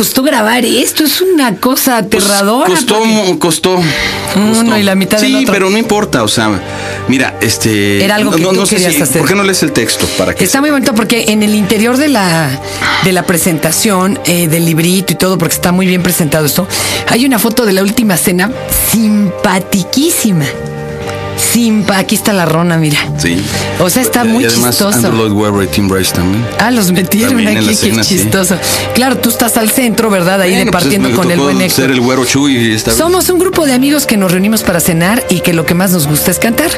Costó 0.00 0.22
grabar 0.22 0.64
esto? 0.64 1.04
Es 1.04 1.20
una 1.20 1.56
cosa 1.56 1.98
aterradora. 1.98 2.68
Pues 2.68 2.78
Costó, 2.86 2.94
porque- 3.00 3.38
costó. 3.38 3.74
Uno 4.34 4.54
costó. 4.54 4.78
y 4.78 4.82
la 4.82 4.94
mitad 4.94 5.18
del 5.20 5.28
Sí, 5.28 5.34
otro. 5.42 5.52
pero 5.52 5.68
no 5.68 5.76
importa, 5.76 6.22
o 6.22 6.28
sea, 6.28 6.48
mira, 7.06 7.36
este. 7.42 8.02
Era 8.02 8.14
algo 8.14 8.30
que 8.30 8.42
tú 8.42 8.64
sé 8.64 8.76
querías 8.76 8.98
hacer. 9.02 9.18
¿Por 9.20 9.28
qué 9.28 9.34
no 9.34 9.42
lees 9.42 9.62
el 9.62 9.72
texto? 9.72 10.06
Para 10.16 10.34
que 10.34 10.44
Está 10.44 10.62
muy 10.62 10.70
bonito 10.70 10.94
porque 10.94 11.26
en 11.28 11.42
el 11.42 11.54
interior 11.54 11.98
de 11.98 12.08
la, 12.08 12.48
de 13.04 13.12
la 13.12 13.24
presentación, 13.24 14.18
eh, 14.24 14.48
del 14.48 14.64
librito 14.64 15.12
y 15.12 15.16
todo, 15.16 15.36
porque 15.36 15.54
está 15.56 15.70
muy 15.70 15.84
bien 15.86 16.02
presentado 16.02 16.46
esto, 16.46 16.66
hay 17.06 17.26
una 17.26 17.38
foto 17.38 17.66
de 17.66 17.74
la 17.74 17.82
última 17.82 18.16
cena 18.16 18.50
simpatiquísima. 18.90 20.46
Simpa, 21.40 21.98
aquí 21.98 22.14
está 22.14 22.32
la 22.32 22.44
rona, 22.46 22.76
mira. 22.76 22.98
Sí. 23.18 23.36
O 23.80 23.90
sea, 23.90 24.02
está 24.02 24.24
muy 24.24 24.44
y 24.44 24.46
además, 24.46 24.70
chistoso. 24.76 24.98
Andrew 24.98 25.14
Lloyd 25.28 25.32
Webber 25.32 25.64
y 25.64 25.68
Tim 25.68 25.92
Rice 25.92 26.14
también. 26.14 26.44
Ah, 26.58 26.70
los 26.70 26.92
metieron 26.92 27.30
También 27.30 27.56
aquí, 27.56 27.66
la 27.66 27.72
qué 27.72 28.04
sí. 28.04 28.14
chistoso. 28.14 28.56
Claro, 28.94 29.16
tú 29.18 29.30
estás 29.30 29.56
al 29.56 29.70
centro, 29.70 30.10
¿verdad? 30.10 30.40
Ahí 30.40 30.52
Bueno, 30.52 30.70
pues, 30.70 30.84
departiendo 30.84 31.16
con 31.16 31.30
el 31.30 31.38
buen 31.40 31.60
Héctor. 31.60 31.70
Ser 31.84 31.90
el 31.90 32.00
güero 32.00 32.24
Chuy 32.24 32.56
y 32.56 32.72
esta 32.74 32.90
vez- 32.90 32.98
Somos 32.98 33.28
un 33.30 33.38
grupo 33.38 33.66
de 33.66 33.72
amigos 33.72 34.06
que 34.06 34.16
nos 34.16 34.30
reunimos 34.30 34.62
para 34.62 34.80
cenar 34.80 35.24
y 35.28 35.40
que 35.40 35.52
lo 35.52 35.66
que 35.66 35.74
más 35.74 35.90
nos 35.92 36.06
gusta 36.06 36.30
es 36.30 36.38
cantar. 36.38 36.70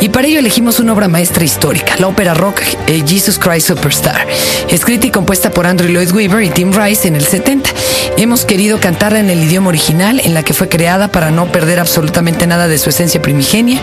Y 0.00 0.08
para 0.10 0.26
ello 0.26 0.38
elegimos 0.40 0.80
una 0.80 0.92
obra 0.92 1.08
maestra 1.08 1.44
histórica, 1.44 1.94
la 1.98 2.08
ópera 2.08 2.34
rock 2.34 2.60
eh, 2.86 3.02
Jesus 3.06 3.38
Christ 3.38 3.68
Superstar, 3.68 4.26
escrita 4.68 5.06
y 5.06 5.10
compuesta 5.10 5.50
por 5.50 5.66
Andrew 5.66 5.88
Lloyd 5.90 6.12
Webber 6.12 6.42
y 6.42 6.50
Tim 6.50 6.72
Rice 6.72 7.08
en 7.08 7.16
el 7.16 7.24
70. 7.24 7.70
Hemos 8.16 8.44
querido 8.44 8.80
cantarla 8.80 9.20
en 9.20 9.30
el 9.30 9.42
idioma 9.44 9.68
original, 9.68 10.20
en 10.24 10.34
la 10.34 10.42
que 10.42 10.52
fue 10.54 10.68
creada 10.68 11.08
para 11.08 11.30
no 11.30 11.46
perder 11.52 11.78
absolutamente 11.78 12.46
nada 12.46 12.66
de 12.68 12.78
su 12.78 12.90
esencia 12.90 13.22
primigenia. 13.22 13.80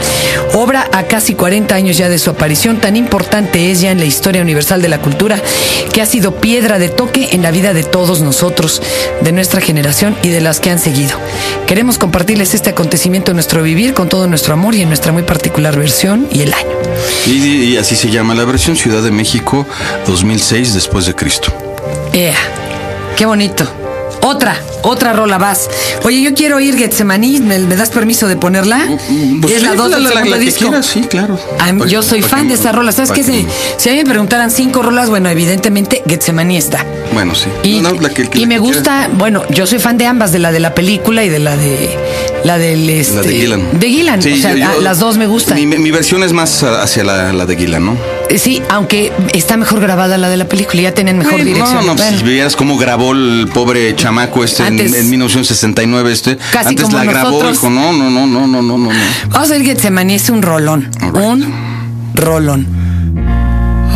Obra 0.54 0.90
a 0.92 1.04
casi 1.04 1.36
40 1.36 1.76
años 1.76 1.98
ya 1.98 2.10
de 2.10 2.20
su 2.20 2.30
aparición, 2.30 2.80
tan 2.80 2.96
importante 2.96 3.72
es 3.72 3.82
ya 3.82 3.92
en 3.92 4.00
la 4.00 4.06
historia 4.06 4.42
universal 4.42 4.82
de 4.82 4.90
la 4.90 5.00
cultura, 5.00 5.42
que 5.94 6.02
ha 6.02 6.06
sido 6.06 6.36
piedra 6.36 6.80
de 6.80 6.90
toque 6.90 7.30
en 7.32 7.42
la 7.42 7.52
vida 7.52 7.74
de 7.74 7.84
todos 7.84 8.22
nosotros, 8.22 8.82
de 9.22 9.32
nuestra 9.32 9.62
generación 9.62 10.16
y 10.24 10.30
de 10.30 10.42
las 10.42 10.60
que 10.60 10.70
han 10.70 10.80
seguido. 10.80 11.20
Queremos 11.68 11.98
compartirles 11.98 12.54
este 12.54 12.70
acontecimiento 12.70 13.32
en 13.32 13.38
nuestro 13.38 13.64
vivir 13.64 13.94
con 13.94 14.10
todo 14.10 14.28
nuestro 14.28 14.54
amor 14.54 14.76
y 14.76 14.82
en 14.82 14.90
nuestra 14.90 15.12
muy 15.12 15.24
particular 15.24 15.78
versión 15.78 16.28
y 16.32 16.42
el 16.42 16.54
año. 16.54 16.70
Y, 17.28 17.74
y 17.74 17.78
así 17.78 17.96
se 17.96 18.10
llama 18.10 18.36
la 18.36 18.46
versión 18.46 18.76
Ciudad 18.76 19.02
de 19.02 19.12
México 19.12 19.66
2006 20.08 20.74
después 20.74 21.06
de 21.06 21.16
Cristo. 21.16 21.54
Ea, 22.14 22.36
qué 23.18 23.26
bonito. 23.26 23.85
Otra, 24.26 24.60
otra 24.82 25.14
rola 25.14 25.38
vas. 25.38 25.70
Oye, 26.04 26.22
yo 26.24 26.34
quiero 26.34 26.60
ir 26.60 26.76
Getsemaní, 26.76 27.40
¿me, 27.42 27.60
me 27.60 27.76
das 27.76 27.90
permiso 27.92 28.28
de 28.28 28.36
ponerla? 28.36 28.88
Pues 29.42 29.54
es 29.56 29.62
la 29.62 29.72
sí, 29.72 29.78
2 29.78 29.92
del 29.92 30.08
segundo 30.08 30.30
la 30.32 30.38
disco. 30.38 30.60
quieras, 30.66 30.86
sí, 30.88 31.02
claro. 31.02 31.40
Am- 31.60 31.78
Pa- 31.80 31.86
yo 31.86 32.02
soy 32.02 32.24
fan 32.24 32.48
de 32.48 32.56
esa 32.56 32.72
rola. 32.72 32.92
¿Sabes 32.92 33.12
qué? 33.12 33.22
que 33.22 33.32
Si, 33.32 33.46
si 33.78 33.90
a 33.90 33.92
mí 33.92 34.00
me 34.00 34.06
preguntaran 34.10 34.50
cinco 34.50 34.82
rolas, 34.82 35.10
bueno, 35.12 35.30
evidentemente 35.30 36.02
Getsemaní 36.08 36.58
está. 36.58 36.84
Bueno, 37.14 37.36
sí. 37.36 37.50
Y, 37.64 37.82
No, 37.82 37.94
la 37.94 38.10
que- 38.10 38.28
y 38.34 38.48
me 38.48 38.58
gusta, 38.58 39.10
bueno, 39.14 39.44
yo 39.50 39.68
soy 39.68 39.78
fan 39.78 39.98
de 40.00 40.08
ambas, 40.08 40.32
de 40.32 40.40
la 40.40 40.52
de 40.52 40.60
la 40.60 40.74
película 40.74 41.24
y 41.24 41.30
de 41.30 41.40
la 41.40 41.56
de 41.56 41.96
la 42.46 42.58
del 42.58 42.90
este, 42.90 43.16
La 43.16 43.22
de 43.24 43.34
Gillan. 43.34 43.80
De 43.80 43.90
Gillan, 43.90 44.22
Sí, 44.22 44.34
o 44.34 44.38
sea, 44.38 44.52
yo- 44.56 44.74
yo- 44.76 44.82
las 44.82 45.00
dos 45.00 45.18
me 45.18 45.28
gustan. 45.28 45.56
Mi, 45.58 45.66
mi 45.78 45.92
versión 45.92 46.24
es 46.24 46.32
más 46.32 46.64
hacia 46.64 47.04
la, 47.04 47.34
la 47.34 47.46
de 47.46 47.58
Gillan, 47.58 47.86
¿no? 47.86 47.98
Eh, 48.30 48.38
Sí, 48.38 48.62
aunque 48.70 49.12
está 49.34 49.58
mejor 49.58 49.80
grabada 49.82 50.18
la 50.18 50.30
de 50.30 50.38
la 50.38 50.46
película, 50.48 50.82
ya 50.84 50.94
tienen 50.94 51.18
mejor 51.18 51.34
Bueno, 51.34 51.46
dirección. 51.48 51.76
No, 51.78 51.82
no, 51.88 51.96
Bueno, 51.96 52.18
si 52.18 52.24
vieras 52.24 52.56
cómo 52.56 52.78
grabó 52.78 53.14
el 53.14 53.50
pobre 53.54 53.96
chamaco 53.96 54.44
este 54.44 54.62
en- 54.62 54.80
Antes- 54.80 54.94
en, 54.96 55.10
1969 55.10 56.12
este. 56.12 56.38
Casi 56.52 56.70
Antes 56.70 56.86
como 56.86 56.98
la 56.98 57.04
grabó, 57.06 57.44
dijo, 57.50 57.70
no, 57.70 57.92
no, 57.94 58.10
no, 58.12 58.28
no, 58.28 58.48
no, 58.48 58.62
no, 58.62 58.78
no. 58.78 58.90
Vamos 59.30 59.50
a 59.50 59.54
ver 59.54 59.64
Getsemaní, 59.64 60.16
es 60.16 60.30
un 60.30 60.42
rolón. 60.42 60.90
Right. 61.02 61.16
Un 61.16 61.54
rolón. 62.14 62.68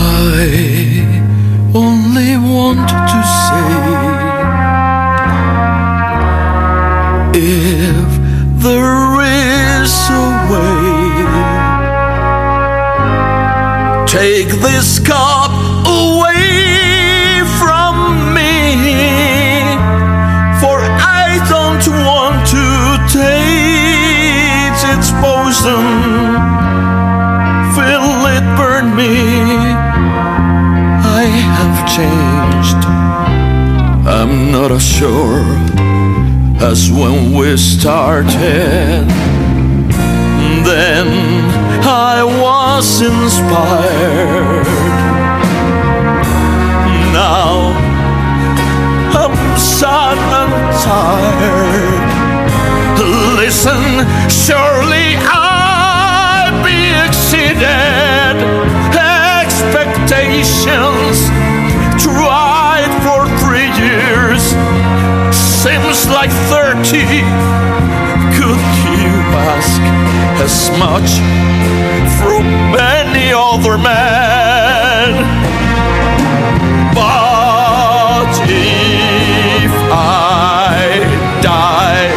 I 0.02 1.04
only 1.74 2.38
want 2.38 2.88
to 2.90 3.24
say 3.36 3.90
if 7.42 7.99
there 8.62 9.22
is 9.22 9.94
a 10.10 10.28
way, 10.52 11.24
take 14.06 14.52
this 14.60 15.00
cup 15.00 15.52
away 15.88 17.40
from 17.58 18.34
me, 18.36 18.84
for 20.60 20.78
I 21.00 21.40
don't 21.48 21.88
want 22.04 22.46
to 22.52 22.66
taste 23.08 24.84
its 24.92 25.10
poison. 25.24 25.86
Feel 27.76 28.12
it 28.36 28.46
burn 28.58 28.94
me. 28.94 29.16
I 31.22 31.24
have 31.56 31.78
changed. 31.96 32.82
I'm 34.06 34.52
not 34.52 34.82
sure 34.82 35.89
as 36.62 36.92
when 36.92 37.32
we 37.34 37.56
started. 37.56 39.08
Then 40.66 41.08
I 41.84 42.22
was 42.24 43.02
inspired. 43.02 44.66
Now 47.14 47.72
I'm 49.18 49.36
sad 49.58 50.18
and 50.42 50.54
tired. 50.84 52.10
Listen, 53.40 53.82
surely 54.30 55.16
I 55.18 56.52
be 56.64 56.92
exceeded 57.08 58.36
expectations. 58.96 61.18
Seems 65.70 66.10
like 66.10 66.32
thirty. 66.50 67.22
Could 68.38 68.64
you 68.90 69.10
ask 69.54 69.82
as 70.46 70.58
much 70.84 71.10
from 72.18 72.46
any 72.98 73.32
other 73.32 73.78
man? 73.78 75.10
But 76.96 78.34
if 78.50 79.74
I 79.92 81.06
die, 81.44 82.10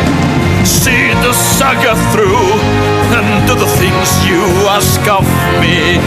see 0.64 1.08
the 1.24 1.34
saga 1.34 1.94
through 2.10 2.61
do 3.52 3.58
the 3.60 3.76
things 3.76 4.08
you 4.24 4.40
ask 4.68 5.00
of 5.08 5.24
me. 5.60 6.00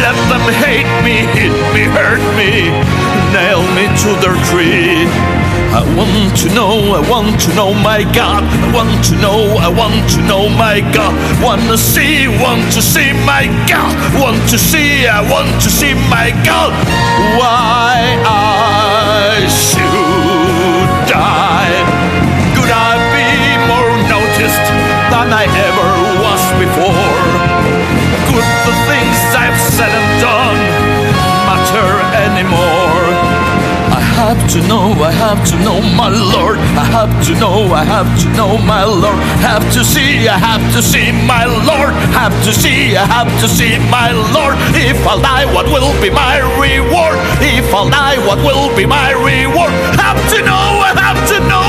Let 0.00 0.16
them 0.30 0.46
hate 0.64 0.88
me, 1.04 1.26
hit 1.36 1.52
me, 1.74 1.84
hurt 1.92 2.22
me, 2.38 2.70
nail 3.32 3.62
me 3.76 3.84
to 4.02 4.10
their 4.22 4.36
tree. 4.48 5.04
I 5.72 5.82
want 5.96 6.36
to 6.42 6.48
know, 6.54 6.94
I 6.96 7.00
want 7.10 7.40
to 7.42 7.54
know 7.54 7.74
my 7.74 8.04
God. 8.14 8.44
I 8.44 8.68
want 8.72 9.04
to 9.06 9.14
know, 9.20 9.56
I 9.60 9.68
want 9.68 10.08
to 10.12 10.20
know 10.24 10.48
my 10.48 10.80
God. 10.92 11.12
Want 11.42 11.62
to 11.68 11.76
see, 11.76 12.28
want 12.28 12.64
to 12.72 12.82
see 12.82 13.12
my 13.24 13.46
God. 13.68 13.92
Want 14.20 14.40
to 14.50 14.58
see, 14.58 15.06
I 15.06 15.20
want 15.30 15.52
to 15.62 15.70
see 15.70 15.94
my 16.08 16.30
God. 16.44 16.72
Why 17.36 18.16
I 18.24 19.44
should 19.48 20.88
die? 21.08 21.80
Could 22.56 22.72
I 22.72 22.92
be 23.16 23.28
more 23.68 23.92
noticed 24.08 24.66
than 25.12 25.32
I 25.32 25.44
ever 25.68 25.81
the 28.66 28.74
things 28.86 29.18
I've 29.34 29.58
said 29.58 29.90
and 29.90 30.10
done 30.22 30.60
matter 31.48 31.90
anymore? 32.26 33.02
I 33.92 34.00
have 34.22 34.42
to 34.54 34.60
know, 34.68 34.94
I 35.02 35.10
have 35.10 35.42
to 35.50 35.56
know 35.66 35.80
my 35.98 36.08
Lord. 36.08 36.58
I 36.78 36.84
have 36.84 37.12
to 37.26 37.32
know, 37.42 37.74
I 37.74 37.84
have 37.84 38.10
to 38.22 38.28
know 38.38 38.56
my 38.58 38.84
Lord. 38.84 39.18
Have 39.42 39.66
to 39.74 39.82
see, 39.84 40.28
I 40.28 40.38
have 40.38 40.62
to 40.74 40.80
see 40.80 41.10
my 41.26 41.44
Lord. 41.44 41.92
Have 42.14 42.36
to 42.46 42.52
see, 42.52 42.96
I 42.96 43.04
have 43.04 43.32
to 43.42 43.48
see 43.48 43.78
my 43.90 44.12
Lord. 44.30 44.54
If 44.78 44.98
I'll 45.06 45.20
die, 45.20 45.46
what 45.52 45.66
will 45.66 45.92
be 46.00 46.10
my 46.10 46.38
reward? 46.62 47.18
If 47.42 47.74
I'll 47.74 47.90
die, 47.90 48.18
what 48.26 48.38
will 48.46 48.70
be 48.76 48.86
my 48.86 49.10
reward? 49.10 49.72
Have 49.98 50.22
to 50.32 50.38
know, 50.46 50.66
I 50.86 50.94
have 51.02 51.20
to 51.34 51.38
know 51.50 51.61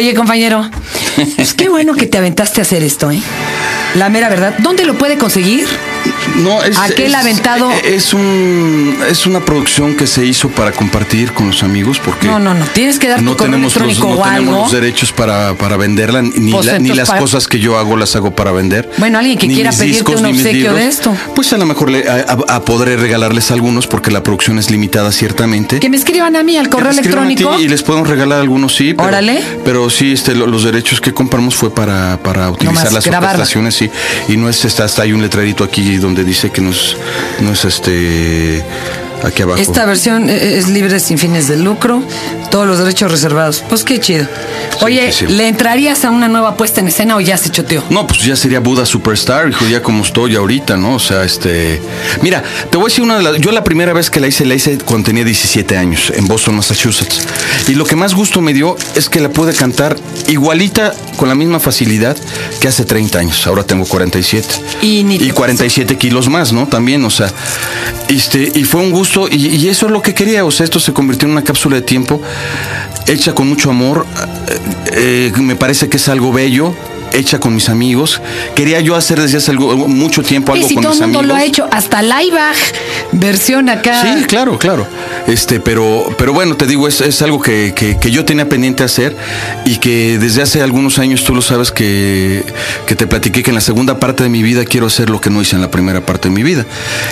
Oye, 0.00 0.14
compañero, 0.14 0.66
pues 1.36 1.52
qué 1.52 1.68
bueno 1.68 1.92
que 1.92 2.06
te 2.06 2.16
aventaste 2.16 2.62
a 2.62 2.62
hacer 2.62 2.82
esto, 2.82 3.10
¿eh? 3.10 3.20
La 3.96 4.08
mera 4.08 4.30
verdad. 4.30 4.54
¿Dónde 4.60 4.86
lo 4.86 4.96
puede 4.96 5.18
conseguir? 5.18 5.68
No, 6.36 6.62
es, 6.62 6.78
Aquel 6.78 7.06
es- 7.08 7.14
aventado- 7.14 7.70
Es, 7.84 8.14
un, 8.14 8.96
es 9.08 9.26
una 9.26 9.40
producción 9.44 9.94
que 9.96 10.06
se 10.06 10.24
hizo 10.24 10.48
para 10.48 10.72
compartir 10.72 11.32
con 11.32 11.48
los 11.48 11.62
amigos 11.62 11.98
porque 12.04 12.26
No, 12.26 12.38
no, 12.38 12.54
no. 12.54 12.64
Tienes 12.66 12.98
que 12.98 13.08
dar 13.08 13.20
no 13.22 13.34
tenemos 13.36 13.74
los, 13.74 13.98
no 13.98 14.06
o 14.08 14.22
tenemos 14.22 14.26
algo. 14.26 14.52
los 14.62 14.72
derechos 14.72 15.12
para, 15.12 15.54
para 15.54 15.76
venderla, 15.76 16.22
ni, 16.22 16.52
Pues 16.52 16.66
la- 16.66 16.72
ni 16.72 16.88
entonces, 16.90 16.96
las 16.96 17.08
para- 17.08 17.20
cosas 17.20 17.46
que 17.48 17.58
yo 17.58 17.78
hago 17.78 17.96
las 17.96 18.14
hago 18.16 18.34
para 18.34 18.52
vender. 18.52 18.88
Bueno, 18.98 19.18
alguien 19.18 19.38
que 19.38 19.48
quiera 19.48 19.70
pedirte 19.72 20.14
un 20.14 20.22
ni 20.22 20.32
mis 20.32 20.40
obsequio 20.42 20.74
de 20.74 20.86
esto. 20.88 21.14
Pues 21.34 21.52
a 21.52 21.58
lo 21.58 21.66
mejor 21.66 21.90
le- 21.90 22.08
a, 22.08 22.24
a- 22.48 22.56
a 22.56 22.64
podré 22.64 22.96
regalarles 22.96 23.50
algunos 23.50 23.86
porque 23.86 24.10
la 24.10 24.22
producción 24.22 24.58
es 24.58 24.70
limitada 24.70 25.12
ciertamente. 25.12 25.80
Que 25.80 25.88
me 25.90 25.96
escriban 25.96 26.36
a 26.36 26.42
mí 26.42 26.56
al 26.56 26.68
correo 26.68 26.90
electrónico. 26.92 27.58
Y 27.58 27.68
les 27.68 27.82
podemos 27.82 28.08
regalar 28.08 28.40
algunos, 28.40 28.74
sí. 28.74 28.94
Pero, 28.94 29.08
Órale. 29.08 29.42
Pero 29.64 29.90
sí, 29.90 30.12
este, 30.12 30.34
lo- 30.34 30.46
los 30.46 30.64
derechos 30.64 31.00
que 31.00 31.12
compramos 31.12 31.54
fue 31.54 31.74
para, 31.74 32.18
para 32.22 32.50
utilizar 32.50 32.74
Nomás 32.74 32.92
las 32.92 33.04
grabarla. 33.04 33.30
orquestaciones, 33.42 33.74
sí. 33.74 33.90
Y 34.28 34.36
no 34.36 34.48
es, 34.48 34.64
está, 34.64 34.84
hasta 34.84 35.02
hay 35.02 35.12
un 35.12 35.20
letrerito 35.22 35.64
aquí 35.64 35.96
donde 35.96 36.09
dice 36.24 36.50
que 36.50 36.60
no 36.60 36.70
es 36.70 37.64
este, 37.64 38.64
aquí 39.24 39.42
abajo. 39.42 39.60
Esta 39.60 39.84
versión 39.84 40.28
eh, 40.28 40.58
es 40.58 40.68
libre 40.68 41.00
sin 41.00 41.18
fines 41.18 41.48
de 41.48 41.56
lucro, 41.56 42.02
todos 42.50 42.66
los 42.66 42.78
derechos 42.78 43.10
reservados. 43.10 43.62
Pues 43.68 43.84
qué 43.84 44.00
chido. 44.00 44.26
Oye, 44.82 45.12
sí, 45.12 45.26
sí. 45.26 45.32
¿le 45.32 45.48
entrarías 45.48 46.04
a 46.04 46.10
una 46.10 46.28
nueva 46.28 46.56
puesta 46.56 46.80
en 46.80 46.88
escena 46.88 47.16
o 47.16 47.20
ya 47.20 47.36
se 47.36 47.50
choteó? 47.50 47.82
No, 47.90 48.06
pues 48.06 48.24
ya 48.24 48.36
sería 48.36 48.60
Buda 48.60 48.86
Superstar, 48.86 49.48
hijo, 49.48 49.66
ya 49.66 49.82
como 49.82 50.04
estoy 50.04 50.36
ahorita, 50.36 50.76
¿no? 50.76 50.94
O 50.94 50.98
sea, 50.98 51.24
este. 51.24 51.80
Mira, 52.22 52.42
te 52.70 52.76
voy 52.76 52.86
a 52.86 52.88
decir 52.88 53.04
una 53.04 53.16
de 53.18 53.22
las. 53.22 53.36
Yo 53.38 53.52
la 53.52 53.64
primera 53.64 53.92
vez 53.92 54.10
que 54.10 54.20
la 54.20 54.26
hice, 54.26 54.44
la 54.44 54.54
hice 54.54 54.78
cuando 54.78 55.06
tenía 55.06 55.24
17 55.24 55.76
años, 55.76 56.12
en 56.14 56.26
Boston, 56.26 56.56
Massachusetts. 56.56 57.20
Y 57.68 57.74
lo 57.74 57.84
que 57.84 57.96
más 57.96 58.14
gusto 58.14 58.40
me 58.40 58.52
dio 58.52 58.76
es 58.94 59.08
que 59.08 59.20
la 59.20 59.28
pude 59.28 59.54
cantar 59.54 59.96
igualita, 60.28 60.94
con 61.16 61.28
la 61.28 61.34
misma 61.34 61.60
facilidad 61.60 62.16
que 62.60 62.68
hace 62.68 62.84
30 62.84 63.18
años. 63.18 63.46
Ahora 63.46 63.64
tengo 63.64 63.84
47. 63.84 64.48
Y 64.82 65.04
ni 65.04 65.18
te 65.18 65.32
47 65.32 65.98
kilos 65.98 66.28
más, 66.28 66.52
¿no? 66.52 66.66
También, 66.66 67.04
o 67.04 67.10
sea. 67.10 67.30
Este, 68.08 68.50
y 68.54 68.64
fue 68.64 68.80
un 68.80 68.90
gusto, 68.90 69.09
y, 69.30 69.46
y 69.56 69.68
eso 69.68 69.86
es 69.86 69.92
lo 69.92 70.02
que 70.02 70.14
quería. 70.14 70.44
O 70.44 70.50
sea, 70.50 70.64
esto 70.64 70.78
se 70.80 70.92
convirtió 70.92 71.26
en 71.26 71.32
una 71.32 71.42
cápsula 71.42 71.76
de 71.76 71.82
tiempo 71.82 72.20
hecha 73.06 73.34
con 73.34 73.48
mucho 73.48 73.70
amor. 73.70 74.06
eh, 74.92 75.32
me 75.38 75.56
parece 75.56 75.88
que 75.88 75.96
es 75.96 76.08
algo 76.08 76.32
bello. 76.32 76.74
Hecha 77.12 77.40
con 77.40 77.52
mis 77.56 77.68
amigos. 77.68 78.20
Quería 78.54 78.78
yo 78.78 78.94
hacer 78.94 79.20
desde 79.20 79.38
hace 79.38 79.50
algo- 79.50 79.76
mucho 79.88 80.22
tiempo 80.22 80.52
Y 80.54 80.58
algo 80.58 80.68
si 80.68 80.74
con 80.76 80.82
todo 80.84 80.92
mis 80.92 81.00
el 81.00 81.06
mundo 81.08 81.18
amigos. 81.18 81.36
lo 81.36 81.42
ha 81.42 81.44
hecho, 81.44 81.68
hasta 81.72 82.02
Laibach, 82.02 82.56
versión 83.10 83.68
acá. 83.68 84.00
Sí, 84.00 84.24
claro, 84.26 84.56
claro. 84.60 84.86
Este, 85.26 85.58
pero, 85.58 86.14
pero 86.16 86.32
bueno, 86.32 86.56
te 86.56 86.66
digo, 86.66 86.86
es, 86.86 87.00
es 87.00 87.20
algo 87.20 87.42
que, 87.42 87.72
que- 87.74 87.98
que 87.98 88.10
yo 88.12 88.24
tenía 88.24 88.48
pendiente 88.48 88.84
hacer 88.84 89.16
y 89.64 89.78
que 89.78 90.18
desde 90.20 90.42
hace 90.42 90.62
algunos 90.62 91.00
años 91.00 91.24
tú 91.24 91.34
lo 91.34 91.42
sabes 91.42 91.72
que, 91.72 92.44
que 92.86 92.94
te 92.94 93.08
platiqué 93.08 93.42
que 93.42 93.50
en 93.50 93.56
la 93.56 93.60
segunda 93.60 93.98
parte 93.98 94.22
de 94.22 94.28
mi 94.28 94.44
vida 94.44 94.64
quiero 94.64 94.86
hacer 94.86 95.10
lo 95.10 95.20
que 95.20 95.30
no 95.30 95.42
hice 95.42 95.56
en 95.56 95.62
la 95.62 95.70
primera 95.72 96.06
parte 96.06 96.28
de 96.28 96.34
mi 96.36 96.44
vida. 96.44 96.64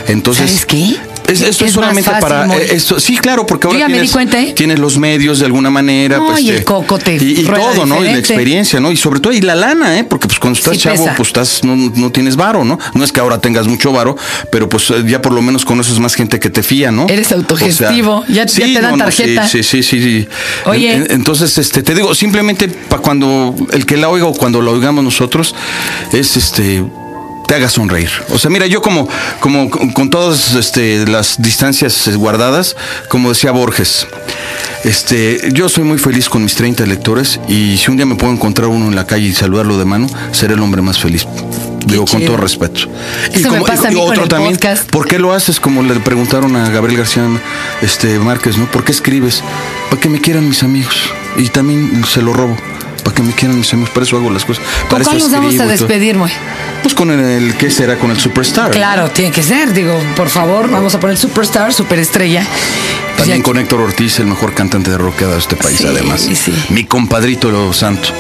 Entonces, 0.07 0.47
¿Sabes 0.49 0.65
qué? 0.65 0.97
Es, 1.29 1.43
esto 1.43 1.65
Es 1.67 1.73
solamente 1.73 2.11
fácil 2.11 2.23
para 2.29 2.47
morir. 2.47 2.67
esto, 2.71 2.99
sí, 2.99 3.17
claro, 3.19 3.47
porque 3.47 3.67
ahora 3.67 3.87
tienes, 3.87 4.03
di 4.03 4.09
cuenta, 4.09 4.41
¿eh? 4.41 4.53
tienes 4.57 4.79
los 4.79 4.97
medios 4.99 5.39
de 5.41 5.47
alguna 5.47 5.71
manera, 5.71 6.17
No, 6.19 6.29
pues, 6.29 6.41
y 6.41 6.51
el 6.51 6.65
coco 6.65 6.99
te 6.99 7.17
y, 7.17 7.41
y 7.41 7.45
todo, 7.45 7.85
¿no? 7.87 8.03
Y 8.03 8.09
la 8.09 8.19
experiencia, 8.19 8.81
¿no? 8.81 8.91
Y 8.91 8.97
sobre 8.97 9.21
todo 9.21 9.33
y 9.33 9.41
la 9.43 9.55
lana, 9.55 9.99
¿eh? 9.99 10.05
Porque 10.05 10.27
pues 10.27 10.39
cuando 10.39 10.59
estás 10.59 10.75
Sí 10.75 10.81
chavo, 10.81 11.05
pesa. 11.05 11.15
pues 11.17 11.29
estás 11.29 11.65
no, 11.65 11.77
no 11.77 12.11
tienes 12.11 12.37
varo, 12.37 12.65
¿no? 12.65 12.79
No 12.95 13.05
es 13.05 13.13
que 13.13 13.21
ahora 13.21 13.41
tengas 13.41 13.67
mucho 13.69 13.93
varo, 13.93 14.17
pero 14.51 14.69
pues 14.69 14.91
ya 15.07 15.21
por 15.23 15.33
lo 15.33 15.43
menos 15.43 15.65
conoces 15.65 15.99
más 15.99 16.15
gente 16.15 16.41
que 16.41 16.51
te 16.51 16.63
fía, 16.63 16.91
¿no? 16.91 17.07
Eres 17.09 17.31
autogestivo, 17.33 18.25
ya- 18.29 18.47
ya 18.47 18.65
te 18.67 18.81
dan 18.81 18.95
sí, 18.95 18.99
tarjeta. 18.99 19.49
sí, 19.49 19.63
sí, 19.63 19.83
sí, 19.83 20.03
sí. 20.03 20.29
Oye. 20.65 20.93
En- 20.95 21.03
en- 21.03 21.11
entonces, 21.13 21.59
este, 21.59 21.83
te 21.83 21.95
digo, 21.95 22.15
simplemente 22.15 22.69
para 22.69 23.03
cuando 23.03 23.55
el 23.73 23.85
que 23.85 23.97
la 23.99 24.09
oiga 24.09 24.27
o 24.27 24.33
cuando 24.35 24.63
la 24.63 24.71
oigamos 24.71 25.05
nosotros, 25.05 25.55
es 26.13 26.37
este 26.37 26.83
te 27.49 27.55
haga 27.55 27.71
sonreír. 27.71 28.11
O 28.29 28.39
sea, 28.39 28.51
mira, 28.51 28.67
yo 28.67 28.83
como, 28.83 29.09
como 29.41 29.71
con, 29.71 30.11
todas 30.11 30.55
este, 30.55 31.07
las 31.07 31.41
distancias 31.41 32.07
eh, 32.07 32.15
guardadas, 32.15 32.77
como 33.09 33.31
decía 33.31 33.53
Borges, 33.53 34.07
este, 34.85 35.49
yo 35.53 35.71
soy 35.71 35.85
muy 35.85 35.99
feliz 35.99 36.29
con 36.29 36.45
mis 36.45 36.55
30 36.57 36.85
lectores 36.85 37.41
y 37.49 37.79
si 37.79 37.91
un 37.91 37.97
día 37.97 38.05
me 38.05 38.17
puedo 38.17 38.35
encontrar 38.35 38.69
uno 38.69 38.89
en 38.89 38.95
la 38.95 39.07
calle 39.07 39.29
y 39.29 39.33
saludarlo 39.33 39.79
de 39.79 39.87
mano, 39.87 40.09
seré 40.31 40.55
el 40.55 40.61
hombre 40.61 40.83
más 40.83 40.99
feliz. 40.99 41.27
Digo, 41.87 42.05
con 42.05 42.23
todo 42.23 42.37
respeto. 42.37 42.81
Eso 43.33 43.51
me 43.51 43.63
pasa 43.63 43.89
a 43.89 43.91
mí 43.91 43.99
con 43.99 44.21
el 44.21 44.29
podcast. 44.29 44.91
¿por 44.91 45.09
qué 45.09 45.19
lo 45.19 45.33
haces? 45.33 45.59
Como 45.59 45.83
le 45.83 45.95
preguntaron 46.01 46.55
a 46.55 46.69
Gabriel 46.69 46.99
García 46.99 47.27
este, 47.81 48.19
Márquez, 48.19 48.59
¿no? 48.59 48.71
¿Por 48.71 48.85
qué 48.85 48.93
escribes? 48.93 49.43
Para 49.89 49.99
que 49.99 50.11
me 50.11 50.21
quieran 50.21 50.47
mis 50.47 50.63
amigos. 50.63 50.95
Y 51.39 51.49
también 51.49 52.05
se 52.05 52.21
lo 52.21 52.35
robo 52.35 52.55
que 53.19 53.25
me 53.25 53.33
quieran 53.33 53.59
mis 53.59 53.73
amigos, 53.73 53.91
para 53.91 54.07
eso 54.07 54.17
hago 54.17 54.31
las 54.31 54.45
cosas. 54.45 54.65
Para 54.89 55.03
¿Con 55.03 55.15
cuál 55.15 55.19
nos 55.19 55.33
vamos 55.33 55.59
a 55.59 55.67
despedir, 55.67 56.17
güey? 56.17 56.33
Pues 56.83 56.95
con 56.95 57.11
el, 57.11 57.19
el, 57.19 57.57
¿qué 57.57 57.69
será? 57.69 57.99
Con 57.99 58.13
el 58.13 58.21
superstar. 58.21 58.71
Claro, 58.71 59.11
tiene 59.11 59.33
que 59.33 59.43
ser, 59.43 59.73
digo, 59.73 59.99
por 60.15 60.29
favor, 60.29 60.71
vamos 60.71 60.95
a 60.95 61.01
poner 61.01 61.17
superstar, 61.17 61.75
superestrella. 61.75 62.45
Pues 62.45 63.17
también 63.17 63.43
con 63.43 63.59
Héctor 63.59 63.81
Ortiz, 63.81 64.21
el 64.21 64.27
mejor 64.27 64.55
cantante 64.55 64.93
de 64.93 64.99
roqueada 64.99 65.33
de 65.33 65.41
este 65.41 65.57
país, 65.57 65.85
además. 65.85 66.29
Sí. 66.33 66.55
Mi 66.69 66.85
compadrito 66.85 67.51
Lo 67.51 67.73
Santo. 67.73 68.11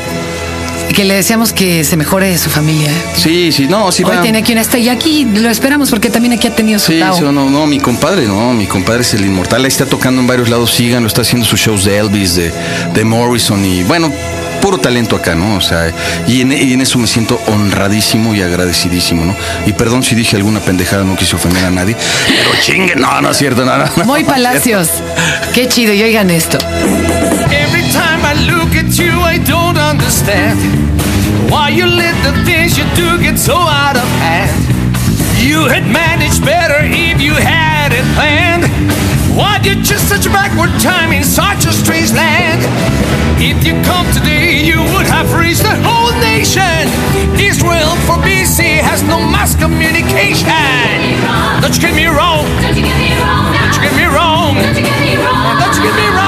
Que 0.92 1.04
le 1.04 1.14
deseamos 1.14 1.52
que 1.52 1.84
se 1.84 1.96
mejore 1.96 2.36
su 2.38 2.50
familia. 2.50 2.90
¿eh? 2.90 3.02
Sí, 3.14 3.52
sí, 3.52 3.68
no, 3.68 3.92
sí. 3.92 4.02
Hoy 4.02 4.16
va. 4.16 4.22
tiene 4.22 4.38
aquí 4.38 4.50
una 4.52 4.62
estrella 4.62 4.92
aquí, 4.92 5.24
lo 5.32 5.48
esperamos 5.48 5.90
porque 5.90 6.10
también 6.10 6.32
aquí 6.32 6.48
ha 6.48 6.56
tenido 6.56 6.80
su 6.80 6.86
Sí, 6.90 7.00
sí 7.14 7.20
no, 7.20 7.32
no, 7.32 7.66
mi 7.68 7.78
compadre, 7.78 8.26
no, 8.26 8.52
mi 8.52 8.66
compadre 8.66 9.02
es 9.02 9.14
el 9.14 9.24
inmortal, 9.24 9.62
ahí 9.62 9.68
está 9.68 9.86
tocando 9.86 10.20
en 10.20 10.26
varios 10.26 10.48
lados, 10.48 10.72
siganlo, 10.72 11.06
está 11.06 11.20
haciendo 11.20 11.46
sus 11.46 11.60
shows 11.60 11.84
de 11.84 11.98
Elvis, 11.98 12.34
de, 12.34 12.52
de 12.94 13.04
Morrison 13.04 13.64
y 13.64 13.84
bueno, 13.84 14.12
puro 14.60 14.78
talento 14.78 15.16
acá, 15.16 15.34
¿no? 15.34 15.56
O 15.56 15.60
sea, 15.60 15.92
y 16.26 16.40
en, 16.40 16.52
y 16.52 16.72
en, 16.72 16.80
eso 16.80 16.98
me 16.98 17.06
siento 17.06 17.40
honradísimo 17.46 18.34
y 18.34 18.42
agradecidísimo, 18.42 19.24
¿no? 19.24 19.34
Y 19.66 19.72
perdón 19.72 20.02
si 20.02 20.14
dije 20.14 20.36
alguna 20.36 20.60
pendejada, 20.60 21.04
no 21.04 21.16
quise 21.16 21.36
ofender 21.36 21.64
a 21.64 21.70
nadie, 21.70 21.96
pero 22.26 22.50
chingue, 22.60 22.96
no, 22.96 23.20
no 23.20 23.30
es 23.30 23.36
cierto, 23.36 23.64
no, 23.64 23.76
no. 23.78 23.84
Muy 24.04 24.22
no, 24.22 24.28
Palacios, 24.28 24.88
cierto. 24.88 25.52
qué 25.54 25.68
chido, 25.68 25.92
y 25.92 26.02
oigan 26.02 26.30
esto. 26.30 26.58
Every 27.50 27.82
time 27.90 28.24
I 28.24 28.34
look 28.46 28.74
at 28.76 28.92
you, 28.98 29.22
I 29.24 29.38
don't 29.38 29.78
understand 29.78 30.58
why 31.50 31.70
you 31.70 31.86
let 31.86 32.14
the 32.22 32.32
things 32.44 32.76
you 32.76 32.84
do 32.94 33.18
get 33.22 33.38
so 33.38 33.54
out 33.54 33.96
of 33.96 34.08
hand. 34.20 34.50
You 35.38 35.66
had 35.68 35.86
managed 35.86 36.44
better 36.44 36.78
if 36.82 37.20
you 37.20 37.34
had 37.34 37.92
it 37.92 38.04
planned. 38.14 38.77
Why 39.38 39.60
did 39.62 39.88
you 39.88 39.96
such 39.98 40.26
a 40.26 40.30
backward 40.30 40.74
time 40.82 41.12
in 41.12 41.22
such 41.22 41.64
a 41.64 41.72
strange 41.72 42.10
land? 42.10 42.58
If 43.38 43.62
you 43.64 43.74
come 43.86 44.04
today, 44.10 44.58
you 44.66 44.82
would 44.90 45.06
have 45.06 45.32
reached 45.32 45.62
the 45.62 45.78
whole 45.86 46.10
nation. 46.18 46.90
Israel 47.38 47.94
for 48.02 48.18
BC 48.26 48.82
has 48.82 49.00
no 49.04 49.18
mass 49.20 49.54
communication. 49.54 50.42
Don't 51.62 51.70
you 51.70 51.80
get 51.80 51.94
me 51.94 52.06
wrong. 52.06 52.50
Don't 52.66 52.74
you 52.74 52.82
get 52.82 52.98
me 52.98 53.14
wrong. 53.14 53.54
Don't 53.54 53.74
you 53.78 53.82
get 53.86 53.94
me 53.94 54.06
wrong. 54.10 54.58
Don't 54.58 55.74
you 55.76 55.82
get 55.86 55.94
me 55.94 56.08
wrong. 56.18 56.27